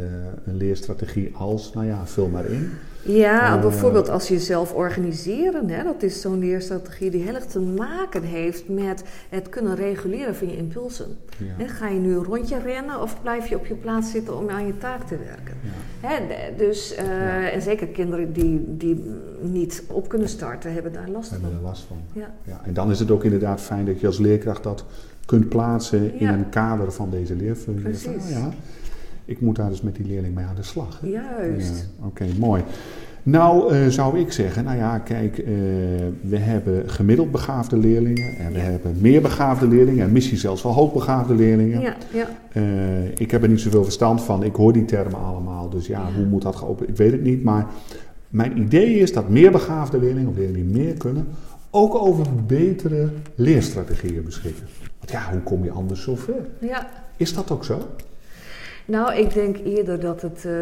[0.46, 2.70] een leerstrategie als, nou ja, vul maar in.
[3.02, 7.44] Ja, Eh, bijvoorbeeld als je jezelf organiseren, hè, dat is zo'n leerstrategie die heel erg
[7.44, 11.06] te maken heeft met het kunnen reguleren van je impulsen.
[11.36, 11.64] Ja.
[11.64, 14.48] Hè, ga je nu een rondje rennen of blijf je op je plaats zitten om
[14.50, 15.54] aan je taak te werken?
[15.62, 16.08] Ja.
[16.08, 16.24] Hè,
[16.56, 16.94] dus,
[17.52, 21.58] En zeker kinderen die, die niet op kunnen starten, hebben daar last hebben van.
[21.58, 21.96] er last van.
[22.12, 22.34] Ja.
[22.44, 24.84] Ja, en dan is het ook inderdaad fijn dat je als leerkracht dat
[25.28, 26.32] kunt plaatsen in Ja.
[26.32, 27.82] een kader van deze leerfunctie.
[27.84, 28.04] Precies.
[28.04, 28.50] Van, ja,
[29.24, 31.00] ik moet daar dus met die leerling mee aan de slag.
[31.00, 31.08] hè?
[31.08, 31.88] Juist.
[32.04, 32.62] Oké, mooi.
[33.22, 35.44] Nou, eh, zou ik zeggen, nou ja, kijk, eh,
[36.20, 40.72] we hebben gemiddeld begaafde leerlingen en we hebben meer begaafde leerlingen en misschien zelfs wel
[40.72, 41.80] hoogbegaafde leerlingen.
[41.80, 42.28] Ja, ja.
[42.52, 45.98] Eh, ik heb er niet zoveel verstand van, ik hoor die termen allemaal, dus ja,
[46.08, 46.14] Ja.
[46.14, 46.88] hoe moet dat geopend?
[46.88, 47.66] Ik weet het niet, maar
[48.28, 51.26] mijn idee is dat meer begaafde leerlingen, of leerlingen die meer kunnen,
[51.70, 54.66] ook over betere leerstrategieën beschikken.
[54.98, 56.46] Want ja, hoe kom je anders zo ver?
[56.60, 56.88] ja.
[57.16, 57.86] Is dat ook zo?
[58.84, 60.52] Nou, ik denk eerder dat het eh,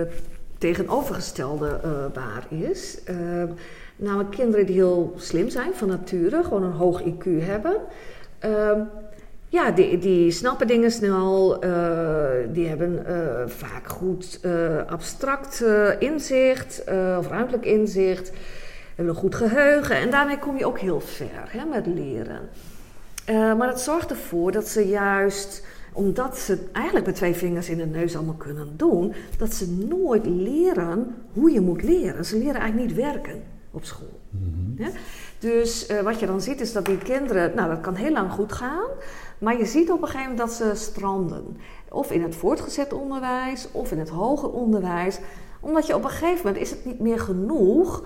[0.59, 3.05] tegenovergestelde eh, waar is.
[3.05, 3.17] Eh,
[3.97, 7.77] namelijk kinderen die heel slim zijn van nature, gewoon een hoog IQ hebben.
[8.39, 8.81] Ehm,
[9.49, 11.61] ja, die, die snappen dingen snel,
[12.53, 13.05] die hebben
[13.47, 14.41] vaak goed
[14.87, 15.65] abstract
[15.99, 16.85] inzicht
[17.19, 18.33] of ruimtelijk inzicht,
[18.97, 22.49] hebben een goed geheugen en daarmee kom je ook heel ver hè, met leren.
[23.25, 27.79] Eh, maar het zorgt ervoor dat ze juist, omdat ze eigenlijk met twee vingers in
[27.79, 32.25] de neus allemaal kunnen doen, dat ze nooit leren hoe je moet leren.
[32.25, 34.21] Ze leren eigenlijk niet werken op school.
[34.31, 34.93] Dus
[35.39, 38.31] Dus eh, wat je dan ziet is dat die kinderen, nou dat kan heel lang
[38.31, 38.87] goed gaan,
[39.39, 41.57] maar je ziet op een gegeven moment dat ze stranden.
[41.91, 45.19] Of in het voortgezet onderwijs of in het hoger onderwijs.
[45.61, 48.05] Omdat je op een gegeven moment is het niet meer genoeg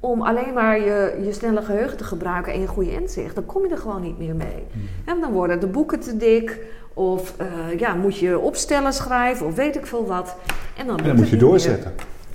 [0.00, 3.34] om alleen maar je, je snelle geheugen te gebruiken en je goede inzicht.
[3.34, 4.66] Dan kom je er gewoon niet meer mee.
[5.04, 6.58] En dan worden de boeken te dik.
[6.94, 10.36] Of eh, ja, moet je opstellen schrijven of weet ik veel wat.
[10.76, 11.94] En dan, moet je doorzetten.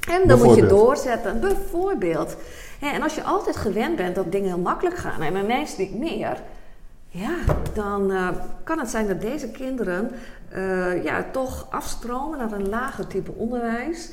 [0.09, 2.35] En dan moet je doorzetten, bijvoorbeeld.
[2.79, 6.37] en als je altijd gewend bent dat dingen heel makkelijk gaan en ineens niet meer,
[7.09, 7.35] ja,
[7.73, 8.27] dan uh,
[8.63, 10.11] kan het zijn dat deze kinderen
[10.55, 14.11] uh, ja, toch afstromen naar een lager type onderwijs,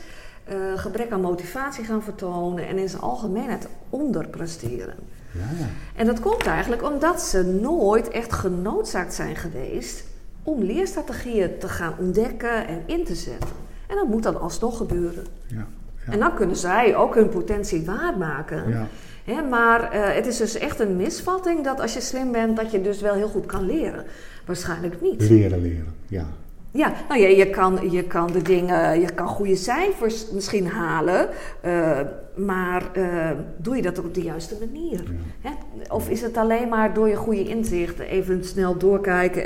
[0.48, 4.94] uh, gebrek aan motivatie gaan vertonen en in zijn algemeenheid onderpresteren.
[5.32, 5.66] Ja, ja.
[5.96, 10.04] En dat komt eigenlijk omdat ze nooit echt genoodzaakt zijn geweest
[10.42, 13.48] om leerstrategieën te gaan ontdekken en in te zetten.
[13.86, 15.26] En dat moet dan alsnog gebeuren.
[15.46, 15.66] Ja.
[16.10, 18.88] En dan kunnen zij ook hun potentie waarmaken.
[19.24, 19.42] Ja.
[19.42, 22.80] maar uh, het is dus echt een misvatting dat als je slim bent, dat je
[22.80, 24.04] dus wel heel goed kan leren.
[24.46, 25.28] Waarschijnlijk niet.
[25.28, 26.26] Leren, leren, ja.
[26.72, 31.28] Ja, nou ja, je kan, je kan de dingen, je kan goede cijfers misschien halen,
[31.64, 32.00] uh,
[32.36, 35.04] maar uh, doe je dat op de juiste manier?
[35.40, 35.50] Hè?
[35.88, 39.42] Of is het alleen maar door je goede inzichten even snel doorkijken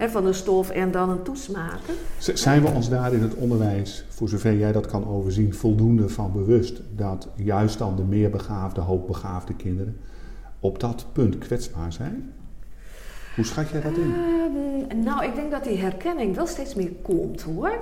[0.00, 1.94] uh, van een stof en dan een toesmaken?
[2.18, 6.32] Zijn we ons daar in het onderwijs, voor zover jij dat kan overzien, voldoende van
[6.32, 9.96] bewust dat juist dan de meer begaafde, hoogbegaafde kinderen
[10.60, 12.32] op dat punt kwetsbaar zijn?
[13.34, 14.14] Hoe schat jij dat in?
[14.14, 17.78] Ehm, nou, ik denk dat die herkenning wel steeds meer komt hoor.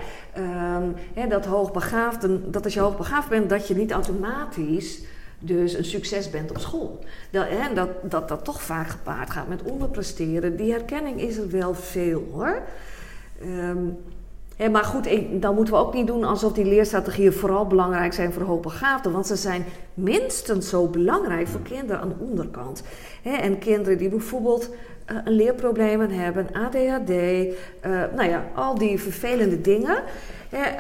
[1.17, 5.03] Um, dat hoogbegaafd, dat als je hoogbegaafd bent, dat je niet automatisch
[5.39, 7.05] dus een succes bent op school.
[7.31, 10.57] Dat, dat, dat dat toch vaak gepaard gaat met onderpresteren.
[10.57, 12.63] Die herkenning is er wel veel hoor.
[13.45, 13.99] Um,
[14.69, 18.43] maar goed, dan moeten we ook niet doen alsof die leerstrategieën vooral belangrijk zijn voor
[18.43, 19.13] hoogbegaafden.
[19.13, 22.83] Want ze zijn minstens zo belangrijk voor kinderen aan de onderkant.
[23.23, 29.61] en kinderen die bijvoorbeeld uh, leerproblemen hebben, ADHD, uh, eh, nou ja, al die vervelende
[29.61, 30.03] dingen.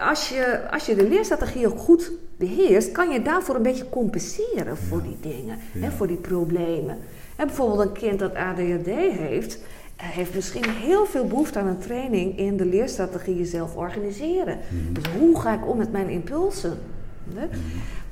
[0.01, 4.77] als, je, als je de leerstrategie ook goed beheerst, kan je daarvoor een beetje compenseren
[4.77, 6.99] voor die dingen, hè, voor die problemen.
[7.37, 8.87] En bijvoorbeeld een kind dat ADHD
[9.19, 9.61] heeft, eh,
[10.01, 14.59] heeft misschien heel veel behoefte aan een training in de leerstrategie zelf organiseren.
[14.69, 14.93] Mhm.
[14.93, 16.79] Dus hoe ga ik om met mijn impulsen?
[17.35, 17.47] Hè?
[17.47, 17.57] Mhm.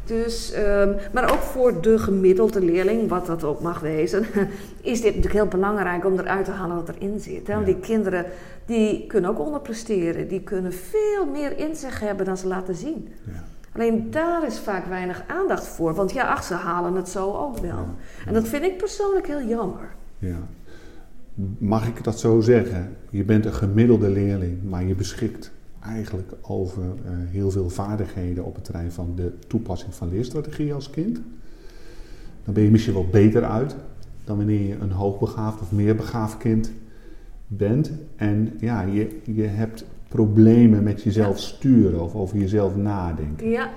[0.05, 4.27] Dus, um, maar ook voor de gemiddelde leerling, wat dat ook mag wezen,
[4.81, 7.47] is dit natuurlijk heel belangrijk om eruit te halen wat erin zit.
[7.47, 7.55] Hè?
[7.55, 8.27] Want die kinderen
[8.67, 13.09] die kunnen ook onderpresteren, die kunnen veel meer in zich hebben dan ze laten zien.
[13.25, 13.45] Ja.
[13.75, 17.59] Alleen daar is vaak weinig aandacht voor, want ja, ach, ze halen het zo ook
[17.59, 17.87] wel.
[18.27, 19.89] En dat vind ik persoonlijk heel jammer.
[20.19, 20.39] Ja.
[21.59, 22.97] Mag ik dat zo zeggen?
[23.11, 25.51] Je bent een gemiddelde leerling, maar je beschikt
[25.83, 30.91] eigenlijk over uh, heel veel vaardigheden op het terrein van de toepassing van leerstrategie als
[30.91, 31.21] kind.
[32.45, 33.77] Dan ben je misschien wel beter uit
[34.25, 36.73] dan wanneer je een hoogbegaafd of meer begaafd kind
[37.47, 37.91] bent.
[38.17, 43.49] En ja, je, je hebt problemen met jezelf sturen of over jezelf nadenken.
[43.49, 43.71] Ja,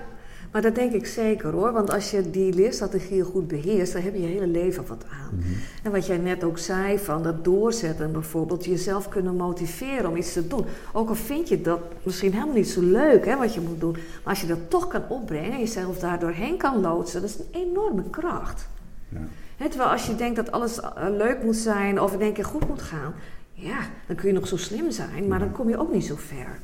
[0.52, 1.72] maar dat denk ik zeker hoor.
[1.72, 5.36] Want als je die leerstrategieën goed beheerst, dan heb je je hele leven wat aan.
[5.36, 5.48] Mhm.
[5.82, 10.32] En wat jij net ook zei, van dat doorzetten bijvoorbeeld, jezelf kunnen motiveren om iets
[10.32, 10.64] te doen.
[10.92, 13.92] Ook al vind je dat misschien helemaal niet zo leuk, hè, wat je moet doen.
[13.92, 17.38] Maar als je dat toch kan opbrengen en jezelf daardoor heen kan loodsen, dat is
[17.38, 18.68] een enorme kracht.
[19.08, 19.68] Ja.
[19.68, 22.68] terwijl als je denkt dat alles eh, leuk moet zijn of in één keer goed
[22.68, 23.14] moet gaan,
[23.52, 26.14] ja, dan kun je nog zo slim zijn, maar dan kom je ook niet zo
[26.16, 26.58] ver.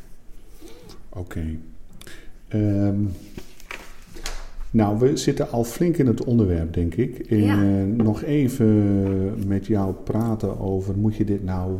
[1.09, 1.59] Oké.
[2.49, 3.05] Ehm,
[4.71, 7.31] nou, we zitten al flink in het onderwerp, denk ik.
[7.31, 7.63] Ja.
[7.63, 11.79] Uh, nog even met jou praten over: moet je dit nou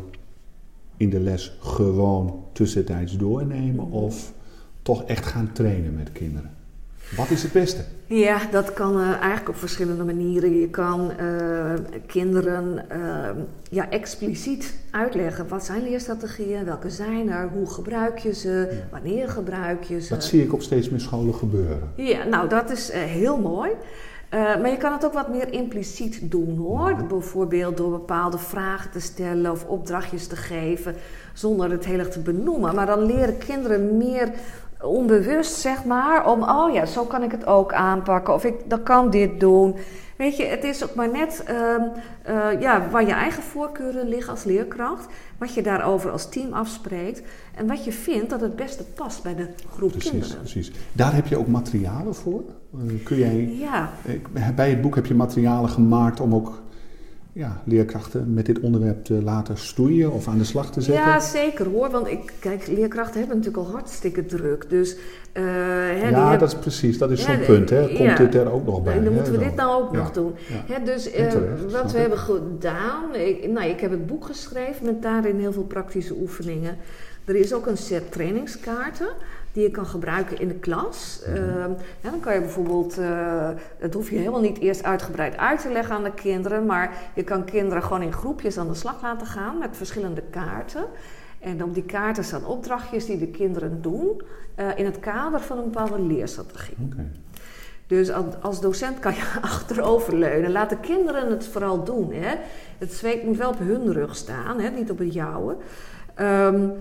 [0.97, 4.33] in de les gewoon tussentijds doornemen of
[4.83, 6.51] toch echt gaan trainen met kinderen?
[7.17, 7.85] Wat is het beste?
[8.07, 10.61] Ja, dat kan uh, eigenlijk op verschillende manieren.
[10.61, 11.73] Je kan uh,
[12.07, 13.29] kinderen uh,
[13.71, 19.85] ja, expliciet uitleggen wat zijn leerstrategieën, welke zijn er, hoe gebruik je ze, wanneer gebruik
[19.85, 20.09] je ze.
[20.09, 21.93] Dat zie ik op steeds meer scholen gebeuren.
[21.95, 23.71] Ja, nou dat is heel mooi.
[24.31, 26.97] maar je kan het ook wat meer impliciet doen hoor.
[27.09, 30.95] Bijvoorbeeld door bepaalde vragen te stellen of opdrachtjes te geven
[31.33, 32.75] zonder het heel erg te benoemen.
[32.75, 34.31] Maar dan leren kinderen meer
[34.83, 38.83] onbewust, zeg maar, om, oh ja, zo kan ik het ook aanpakken, of ik dan
[38.83, 39.77] kan dit doen.
[40.17, 41.55] Weet je, het is ook maar net uh,
[42.29, 45.07] uh, ja, waar je eigen voorkeuren liggen als leerkracht,
[45.39, 47.23] wat je daarover als team afspreekt
[47.55, 50.39] en wat je vindt dat het beste past bij de groep precies, kinderen.
[50.39, 50.73] Precies.
[50.93, 52.43] Daar heb je ook materialen voor.
[52.75, 53.91] Uh, kun jij, ja.
[54.55, 56.63] bij het boek heb je materialen gemaakt om ook
[57.39, 61.05] ja, leerkrachten met dit onderwerp te laten stoeien of aan de slag te zetten?
[61.05, 61.91] Ja, zeker hoor.
[61.91, 64.71] Want ik, kijk, leerkrachten hebben natuurlijk al hartstikke druk.
[64.71, 65.01] Dus, uh,
[65.35, 66.99] hè, ja, dat is precies.
[66.99, 67.71] Dat is zo'n punt.
[67.71, 67.89] Hè.
[67.97, 68.97] Komt dit er ook nog bij?
[68.97, 70.35] En dan moeten we dit nou ook nog doen.
[70.43, 71.33] Hè, dus uh,
[71.71, 73.15] wat we hebben gedaan...
[73.15, 76.77] Ik, nou, ik heb het boek geschreven met daarin heel veel praktische oefeningen.
[77.25, 79.09] Er is ook een set trainingskaarten
[79.53, 81.23] die je kan gebruiken in de klas.
[81.29, 81.37] Uh,
[82.01, 83.49] ja, dan kan je bijvoorbeeld, uh,
[83.81, 87.23] dat hoef je helemaal niet eerst uitgebreid uit te leggen aan de kinderen, maar je
[87.23, 90.85] kan kinderen gewoon in groepjes aan de slag laten gaan met verschillende kaarten.
[91.41, 94.23] En op die kaarten staan opdrachtjes die de kinderen doen
[94.57, 96.77] uh, in het kader van een bepaalde leerstrategie.
[96.93, 97.11] Okay.
[97.87, 100.53] Dus als docent kan je achteroverleunen.
[100.53, 102.13] Laat de kinderen het vooral doen.
[102.13, 102.35] Hè.
[102.79, 105.57] Het zweet moet wel op hun rug staan, hè, niet op het jouwe.
[106.21, 106.73] Um,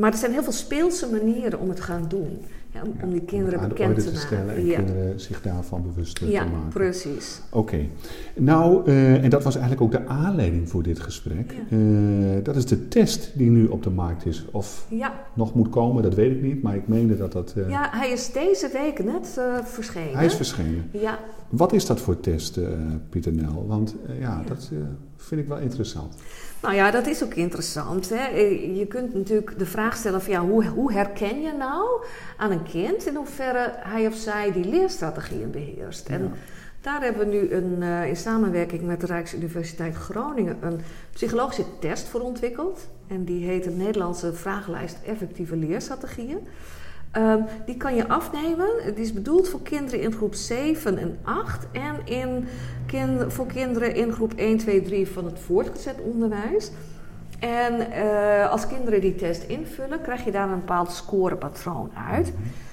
[0.00, 2.38] maar er zijn heel veel speelse manieren om het te gaan doen.
[2.72, 6.30] Ja, om, om, die kinderen bekend te, te stellen en kinderen zich daarvan bewust te
[6.30, 6.58] ja, maken.
[6.58, 7.40] Ja, precies.
[7.50, 7.86] Oké.
[8.34, 11.54] Nou, uh, en dat was eigenlijk ook de aanleiding voor dit gesprek.
[11.70, 11.78] Uh,
[12.42, 14.44] dat is de test die nu op de markt is.
[14.50, 14.86] Of
[15.34, 16.62] nog moet komen, dat weet ik niet.
[16.62, 17.54] Maar ik meende dat dat...
[17.56, 20.16] Uh, ja, hij is deze week net verschenen.
[20.16, 20.90] Hij is verschenen.
[20.92, 21.18] Ja.
[21.48, 22.58] Wat is dat voor test,
[23.08, 23.64] Pieter Nel?
[23.66, 24.70] Want ja, dat
[25.16, 26.14] vind ik wel interessant.
[26.62, 28.08] Nou ja, dat is ook interessant.
[28.08, 28.24] Hè?
[28.24, 32.04] Eh, je kunt natuurlijk de vraag stellen van ja, hoe, hoe herken je nou
[32.36, 36.08] aan een kind in hoeverre hij of zij die leerstrategieën beheerst?
[36.08, 36.32] En
[36.80, 40.80] daar hebben we nu een, uh, in samenwerking met de Rijksuniversiteit Groningen een
[41.12, 42.88] psychologische test voor ontwikkeld.
[43.06, 46.38] En die heet de Nederlandse vragenlijst effectieve leerstrategieën.
[47.16, 48.68] Um, die kan je afnemen.
[48.80, 52.44] Het is bedoeld voor kinderen in groep 7 en 8 en in
[53.28, 56.70] voor kinderen in groep 1, 2, 3 van het voortgezet onderwijs.
[57.38, 62.32] En uh, als kinderen die test invullen, krijg je daar een bepaald scorepatroon uit.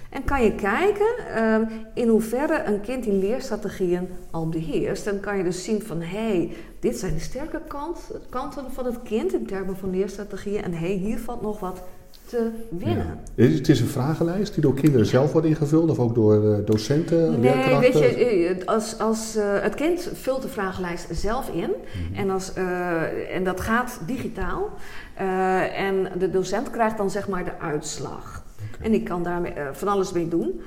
[0.10, 5.06] En kan je kijken um, in hoeverre een kind die leerstrategieën al beheerst.
[5.06, 6.52] Dan kan je dus zien van hé, hey,
[6.90, 10.64] dit zijn de sterke kant, kanten van het kind in termen van leerstrategieën.
[10.64, 11.84] En hé, hey, hier valt nog wat
[12.26, 13.20] te winnen.
[13.36, 17.40] Het is een vragenlijst die door kinderen zelf wordt ingevuld of ook door uh, docenten,
[17.40, 22.16] Nee, weet je, eh, als, als, uh, het kind vult de vragenlijst zelf in mm-hmm.
[22.16, 24.70] en, als, uh, en dat gaat digitaal.
[25.76, 28.44] en de docent krijgt dan zeg maar de uitslag.
[28.74, 28.86] Okay.
[28.86, 30.62] En die kan daar van alles mee doen.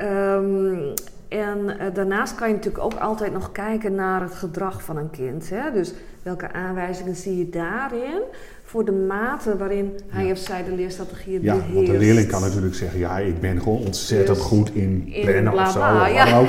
[0.00, 0.94] Um,
[1.28, 5.50] en daarnaast kan je natuurlijk ook altijd nog kijken naar het gedrag van een kind.
[5.50, 5.72] Hè?
[5.72, 8.22] Dus welke aanwijzingen zie je daarin?
[8.66, 11.74] voor de mate waarin hij of zij de leerstrategieën ja, beheerst.
[11.74, 15.52] want de leerling kan natuurlijk zeggen, ja, ik ben gewoon ontzettend dus goed in plannen
[15.52, 15.78] of zo.
[15.78, 16.38] Of ja.
[16.38, 16.48] ook.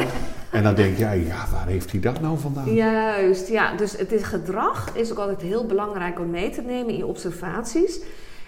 [0.52, 2.74] En dan denk jij, ja, waar heeft hij dat nou vandaan?
[2.74, 3.76] Juist, ja.
[3.76, 7.06] Dus het is gedrag is ook altijd heel belangrijk om mee te nemen in je
[7.06, 8.00] observaties.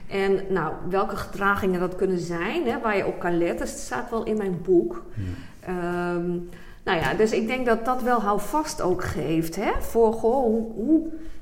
[0.07, 4.23] En nou, welke gedragingen dat kunnen zijn, hè, waar je op kan letten, staat wel
[4.23, 5.03] in mijn boek.
[5.15, 5.23] Ja.
[5.69, 6.49] Um,
[6.83, 9.55] nou ja, dus ik denk dat dat wel houvast ook geeft.
[9.55, 11.01] Hè, voor goh, hoe, hoe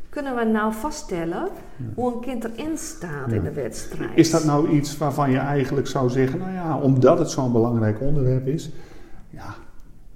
[0.09, 1.47] kunnen we nou vaststellen
[1.95, 4.09] hoe een kind erin staat in de wedstrijd.
[4.15, 8.01] Is dat nou iets waarvan je eigenlijk zou zeggen, nou ja, omdat het zo'n belangrijk
[8.01, 8.71] onderwerp is,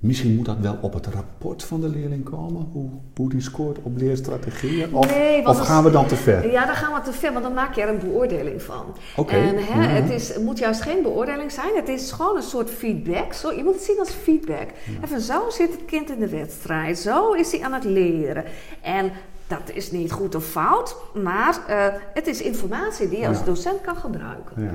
[0.02, 3.78] misschien moet dat wel op het rapport van de leerling komen, hoe, hoe die scoort
[3.82, 4.96] op leerstrategieën?
[4.96, 6.52] Of, nee, of gaan we dan te ver?
[6.52, 8.86] Ja, dan gaan we te ver, want dan maak je er een beoordeling van.
[9.16, 9.36] Oké.
[9.36, 12.70] En hè, het, is, het moet juist geen beoordeling zijn, het is gewoon een soort
[12.70, 13.34] feedback.
[13.34, 14.68] Zo, je moet het zien als feedback.
[15.04, 18.44] Even zo zit het kind in de wedstrijd, zo is hij aan het leren.
[18.82, 19.12] En
[19.48, 23.82] dat is niet goed of fout, maar uh, het is informatie die je als docent
[23.82, 24.64] kan gebruiken.
[24.64, 24.72] Ja.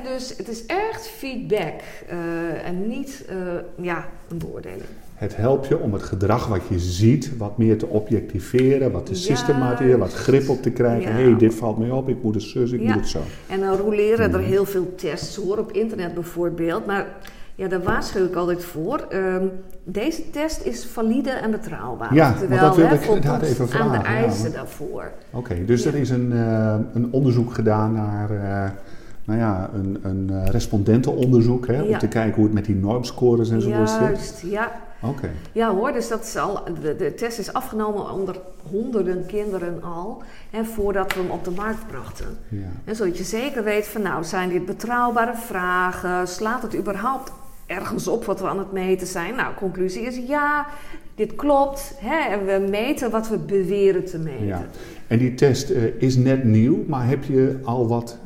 [0.00, 1.80] Dus het is echt feedback
[2.12, 3.36] uh, en niet uh,
[3.84, 4.82] ja, een beoordeling.
[5.14, 9.14] Het helpt je om het gedrag wat je ziet wat meer te objectiveren, wat te
[9.14, 11.12] systematiseren, wat grip op te krijgen.
[11.12, 13.20] Hé, hey, dit valt mij op, ik moet het zus, ik moet het zo.
[13.48, 16.86] En dan roleren er heel veel tests hoor, op internet bijvoorbeeld.
[16.86, 17.06] Maar
[17.54, 19.06] ja, daar waarschuw ik altijd voor.
[19.12, 19.50] Um,
[19.84, 22.14] deze test is valide en betrouwbaar.
[22.14, 23.90] Ja, Terwijl, dat wil ik inderdaad even vragen.
[23.90, 25.12] aan de eisen daarvoor.
[25.30, 28.30] Oké, dus er is een, uh, een onderzoek gedaan naar...
[29.24, 33.50] Nou ja, een, een uh, respondentenonderzoek hè, om te kijken hoe het met die normscores
[33.50, 33.98] en zo zit.
[34.00, 34.80] Juist, ja.
[35.02, 35.30] Oké.
[35.52, 38.36] Ja hoor, dus dat is al, de, de, test is afgenomen onder
[38.70, 42.26] honderden kinderen al, hè, voordat we hem op de markt brachten.
[42.48, 42.68] Ja.
[42.84, 46.28] En zodat je zeker weet van nou, zijn dit betrouwbare vragen?
[46.28, 47.32] Slaat het überhaupt
[47.66, 49.34] ergens op wat we aan het meten zijn?
[49.34, 50.66] Nou, conclusie is ja,
[51.14, 51.94] dit klopt.
[51.98, 54.46] Hè, en we meten wat we beweren te meten.
[54.46, 54.66] Ja.
[55.06, 58.18] En die test uh, is net nieuw, maar heb je al wat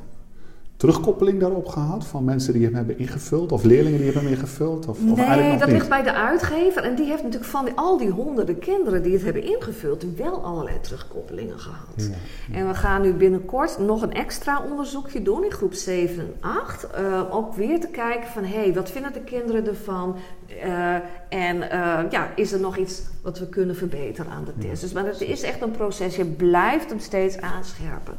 [0.76, 4.86] terugkoppeling daarop gehad van mensen die hem hebben ingevuld of leerlingen die hem hebben ingevuld?
[4.86, 8.10] Of, of nee, dat ligt bij de uitgever en die heeft natuurlijk van al die
[8.10, 12.10] honderden kinderen die het hebben ingevuld wel allerlei terugkoppelingen gehad.
[12.52, 16.86] En we gaan nu binnenkort nog een extra onderzoekje doen in groep 7 en 8.
[16.98, 20.16] Uh, ook weer te kijken van hé, hey, wat vinden de kinderen ervan?
[20.64, 20.94] Uh,
[21.28, 24.80] en uh, ja, is er nog iets wat we kunnen verbeteren aan de test?
[24.80, 28.14] Dus maar het is echt een proces, je blijft hem steeds aanscherpen.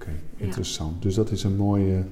[0.00, 1.02] Oké, interessant.
[1.02, 2.04] Dus dat is een mooie,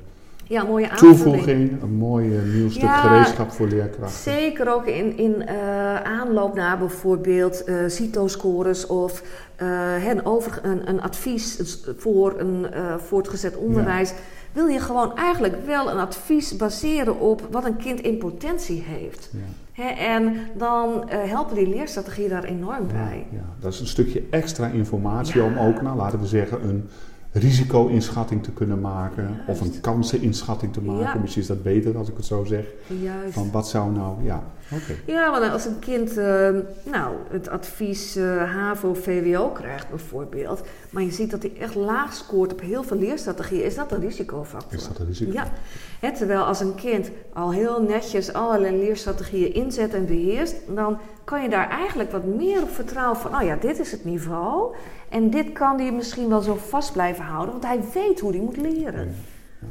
[0.44, 4.32] ja, mooie toevoeging, een mooi nieuw stuk gereedschap voor leerkrachten.
[4.32, 9.22] Zeker ook in, in uh, aanloop naar bijvoorbeeld uh, CITO-scores of
[9.62, 12.66] uh, een, over, een, een, advies voor een
[12.98, 14.10] voortgezet onderwijs.
[14.10, 14.16] Ja.
[14.52, 19.30] Wil je gewoon eigenlijk wel een advies baseren op wat een kind in potentie heeft.
[19.72, 23.26] He, en dan helpen die leerstrategieën daar enorm bij.
[23.30, 26.88] Ja, dat is een stukje extra informatie om ook, nou, laten we zeggen, een
[27.34, 29.22] risico-inschatting te kunnen maken.
[29.22, 29.48] Juist.
[29.48, 31.14] Of een kanseninschatting te maken.
[31.14, 31.20] Ja.
[31.20, 32.64] Misschien is dat beter als ik het zo zeg.
[33.02, 33.34] Juist.
[33.34, 34.44] Van wat zou nou, ja.
[34.70, 35.00] Okay.
[35.06, 36.48] Ja, want als een kind uh,
[36.82, 40.60] nou, het advies uh, HAVO, VWO krijgt bijvoorbeeld.
[40.90, 43.64] Maar je ziet dat hij echt laag scoort op heel veel leerstrategieën.
[43.64, 44.78] Is dat een risicofactor?
[44.78, 45.32] Is dat een risico?
[45.32, 45.52] Ja.
[46.00, 50.54] He, terwijl als een kind al heel netjes allerlei leerstrategieën inzet en beheerst.
[50.74, 54.04] Dan kan je daar eigenlijk wat meer op vertrouwen van, oh ja, dit is het
[54.04, 54.74] niveau.
[55.08, 58.40] En dit kan hij misschien wel zo vast blijven houden, want hij weet hoe hij
[58.40, 59.14] moet leren.
[59.60, 59.66] Ja.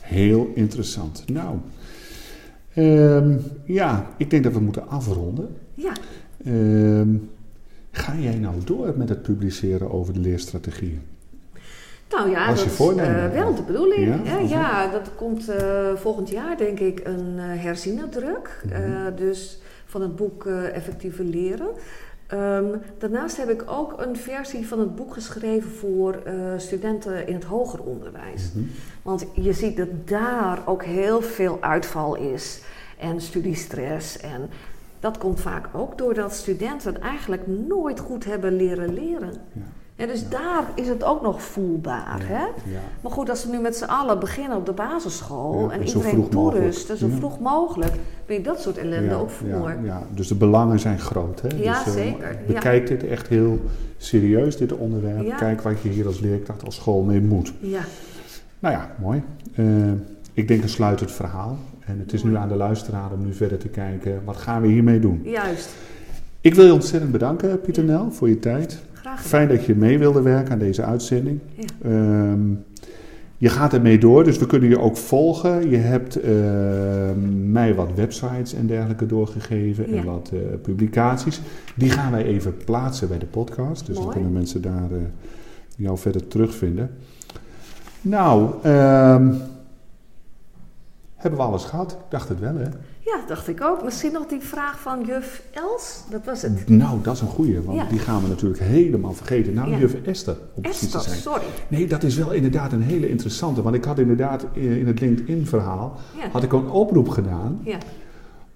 [0.00, 1.24] Heel interessant.
[1.26, 1.56] Nou,
[2.76, 5.56] um, ja, ik denk dat we moeten afronden.
[5.74, 5.92] Ja.
[6.46, 7.30] Um,
[7.90, 11.02] ga jij nou door met het publiceren over de leerstrategieën?
[12.10, 14.26] Nou ja, dat is uh, wel de bedoeling.
[14.26, 18.62] Ja, ja, ja dat komt uh, volgend jaar denk ik een uh, herziene druk.
[18.64, 19.16] Mm -hmm.
[19.16, 21.68] dus van het boek Effectieve Leren.
[22.32, 27.34] Um, daarnaast heb ik ook een versie van het boek geschreven voor uh, studenten in
[27.34, 28.52] het hoger onderwijs.
[28.52, 28.70] Mm -hmm.
[29.02, 32.62] Want je ziet dat daar ook heel veel uitval is
[32.98, 34.18] en studiestress.
[34.18, 34.50] En
[35.00, 39.32] dat komt vaak ook doordat studenten eigenlijk nooit goed hebben leren leren.
[39.52, 39.62] Ja.
[40.02, 40.28] En dus ja.
[40.28, 42.16] daar is het ook nog voelbaar.
[42.18, 42.44] Ja, hè?
[42.44, 42.80] Ja.
[43.00, 46.96] Maar goed, als we nu met z'n allen beginnen op de basisschool en iedereen toerusten,
[46.96, 47.92] zo vroeg mogelijk,
[48.26, 49.74] ben je dat soort ellende ook voor.
[49.84, 51.40] Ja, dus de belangen zijn groot.
[51.40, 51.48] Hè?
[51.56, 52.38] Ja, dus, uh, zeker.
[52.46, 53.60] Bekijk dit echt heel
[53.96, 55.36] serieus, dit onderwerp.
[55.36, 57.52] Kijk wat je hier als leerkracht, als school mee moet.
[57.60, 57.82] Ja.
[58.58, 59.22] Nou ja, mooi.
[59.56, 59.92] Uh,
[60.32, 61.58] ik denk een sluitend verhaal.
[61.84, 64.68] En het is nu aan de luisteraar om nu verder te kijken, wat gaan we
[64.68, 65.20] hiermee doen?
[65.24, 65.70] Juist.
[66.40, 68.82] Ik wil je ontzettend bedanken, Pieter Nel, voor je tijd.
[69.16, 71.38] Fijn dat je mee wilde werken aan deze uitzending.
[71.54, 71.90] Ja.
[71.90, 72.64] Um,
[73.42, 75.70] je gaat ermee door, dus we kunnen je ook volgen.
[75.70, 76.32] Je hebt uh,
[77.50, 79.96] mij wat websites en dergelijke doorgegeven ja.
[79.96, 81.40] en wat uh, publicaties.
[81.74, 83.86] Die gaan wij even plaatsen bij de podcast.
[83.86, 84.04] Dus Mooi.
[84.04, 84.98] dan kunnen mensen daar uh,
[85.76, 86.90] jou verder terugvinden.
[88.00, 89.40] Nou, um,
[91.14, 91.92] hebben we alles gehad?
[91.92, 92.68] Ik dacht het wel, hè?
[93.04, 93.84] Ja, dacht ik ook.
[93.84, 96.68] Misschien nog die vraag van juf Els, dat was het.
[96.68, 97.84] Nou, dat is een goeie, want ja.
[97.84, 99.54] die gaan we natuurlijk helemaal vergeten.
[99.54, 99.78] Nou, Ja.
[99.78, 101.20] juf Esther, om precies Esther, te zijn.
[101.20, 101.42] sorry.
[101.68, 103.62] Nee, dat is wel inderdaad een hele interessante.
[103.62, 105.96] Want ik had inderdaad in het LinkedIn-verhaal...
[106.18, 106.28] Ja.
[106.32, 107.60] had ik een oproep gedaan...
[107.64, 107.78] Ja,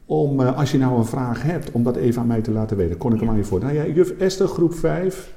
[0.08, 2.76] om, eh, als je nou een vraag hebt, om dat even aan mij te laten
[2.76, 2.96] weten.
[2.96, 3.32] Kon ik hem Ja.
[3.32, 3.60] aan je voor.
[3.60, 5.32] Nou ja, juf Esther, groep 5,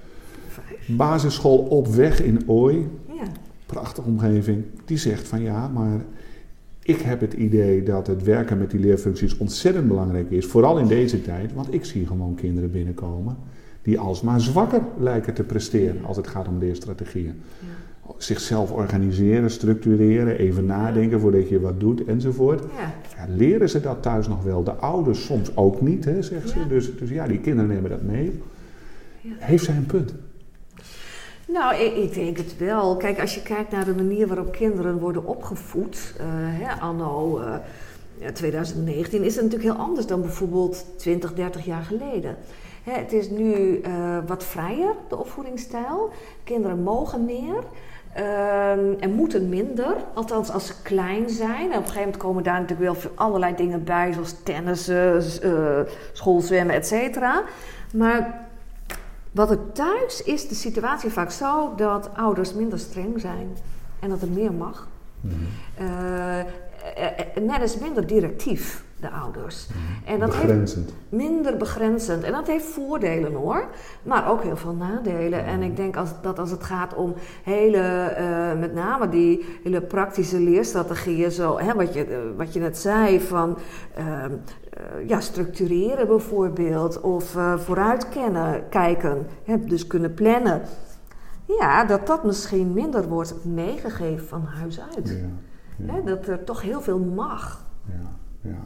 [0.48, 0.88] vijf.
[0.98, 2.88] basisschool op weg in Ooi.
[3.08, 3.24] Ja,
[3.66, 4.64] Prachtige omgeving.
[4.86, 6.02] Die zegt van ja, maar
[6.90, 10.46] ik heb het idee dat het werken met die leerfuncties ontzettend belangrijk is.
[10.46, 13.38] Vooral in deze tijd, want ik zie gewoon kinderen binnenkomen
[13.82, 17.42] die alsmaar zwakker lijken te presteren als het gaat om leerstrategieën.
[17.60, 18.14] ja.
[18.18, 22.64] Zichzelf organiseren, structureren, even nadenken voordat je wat doet enzovoort.
[22.78, 22.94] ja.
[23.18, 24.64] Ja, leren ze dat thuis nog wel?
[24.64, 26.68] De ouders soms ook niet, hè, zegt ze.
[26.68, 28.42] Dus, dus ja, die kinderen nemen dat mee.
[29.22, 29.32] Ja.
[29.38, 30.14] Heeft zij een punt?
[31.54, 32.98] Nou, ik, ik denk het wel.
[32.98, 37.54] Kijk, als je kijkt naar de manier waarop kinderen worden opgevoed, eh, hè, anno eh,
[38.18, 42.38] ja, 2019, is het natuurlijk heel anders dan bijvoorbeeld 20, 30 jaar geleden.
[42.84, 46.10] Hè, het is nu eh, wat vrijer, de opvoedingsstijl.
[46.44, 47.64] Kinderen mogen meer.
[48.14, 51.72] ehm, en moeten minder, althans als ze klein zijn.
[51.72, 55.80] En op een gegeven moment komen daar natuurlijk wel allerlei dingen bij, zoals tennissen, eh,
[56.14, 57.44] schoolzwemmen, et cetera.
[57.94, 58.49] Maar
[59.32, 63.58] wat er thuis is de situatie vaak zo dat ouders minder streng zijn
[64.00, 64.88] en dat er meer mag.
[65.78, 66.46] Eh, eh,
[66.96, 69.68] eh, net is minder directief, de ouders.
[70.06, 70.94] En dat heeft Begrenzend.
[71.10, 72.24] minder begrenzend.
[72.24, 73.68] En dat heeft voordelen hoor,
[74.04, 75.46] maar ook heel veel nadelen.
[75.46, 77.14] En ik denk als, dat als het gaat om
[77.44, 78.14] hele,
[78.60, 83.58] met name die hele praktische leerstrategieën, zo, hè, wat, je, wat je net zei, van
[83.96, 84.30] ehm, eh,
[85.08, 90.62] ja, structureren bijvoorbeeld, of eh, vooruit kennen, kijken, hè, dus kunnen plannen.
[91.60, 95.10] Ja, dat dat misschien minder wordt meegegeven van huis uit.
[95.78, 95.94] Ja.
[95.94, 97.66] Hè, dat er toch heel veel mag.
[97.86, 98.10] Ja,
[98.50, 98.58] ja.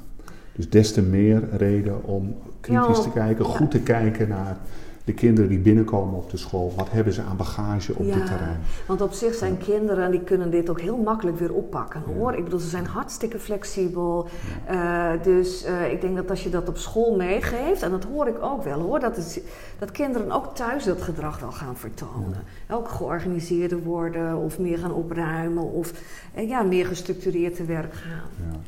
[0.56, 4.58] Dus des te meer reden om kritisch te kijken, goed te kijken naar
[5.06, 6.74] de kinderen die binnenkomen op de school.
[6.76, 8.14] Wat hebben ze aan bagage op Ja.
[8.16, 8.60] dit terrein?
[8.88, 12.34] Want op zich zijn kinderen, die kunnen dit ook heel makkelijk weer oppakken hoor.
[12.34, 14.28] Ik bedoel, ze zijn hartstikke flexibel.
[14.66, 18.28] Eh, dus eh, ik denk dat als je dat op school meegeeft, en dat hoor
[18.28, 19.40] ik ook wel hoor, dat,
[19.80, 22.44] dat kinderen ook thuis dat gedrag wel gaan vertonen.
[22.70, 25.92] Ook georganiseerder worden of meer gaan opruimen of
[26.34, 28.64] eh, ja, meer gestructureerd te werk gaan.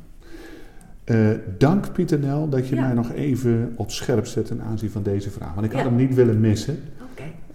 [1.05, 1.17] Eh,
[1.57, 2.81] dank Pieter Nel dat je Ja.
[2.81, 5.53] mij nog even op scherp zet ten aanzien van deze vraag.
[5.53, 5.87] Want ik had Ja.
[5.87, 6.79] hem niet willen missen.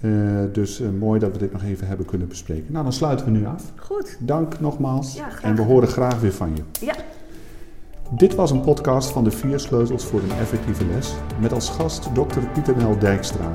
[0.01, 0.11] Eh,
[0.53, 2.73] dus eh, mooi dat we dit nog even hebben kunnen bespreken.
[2.73, 3.73] Nou, dan sluiten we nu af.
[3.77, 4.17] goed.
[4.21, 5.15] Dank nogmaals.
[5.15, 6.63] Ja, graag en we horen graag weer van je.
[6.87, 6.95] Ja,
[8.17, 11.15] Dit was een podcast van de vier sleutels voor een effectieve les.
[11.41, 12.39] Met als gast Dr.
[12.55, 13.53] Pieter Nel Dijkstra.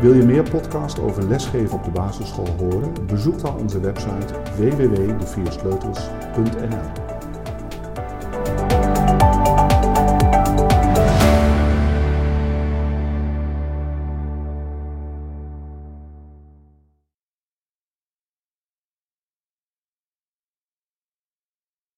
[0.00, 2.92] Wil je meer podcast over lesgeven op de basisschool horen?
[3.06, 7.05] Bezoek dan onze website www.deviersleutels.nl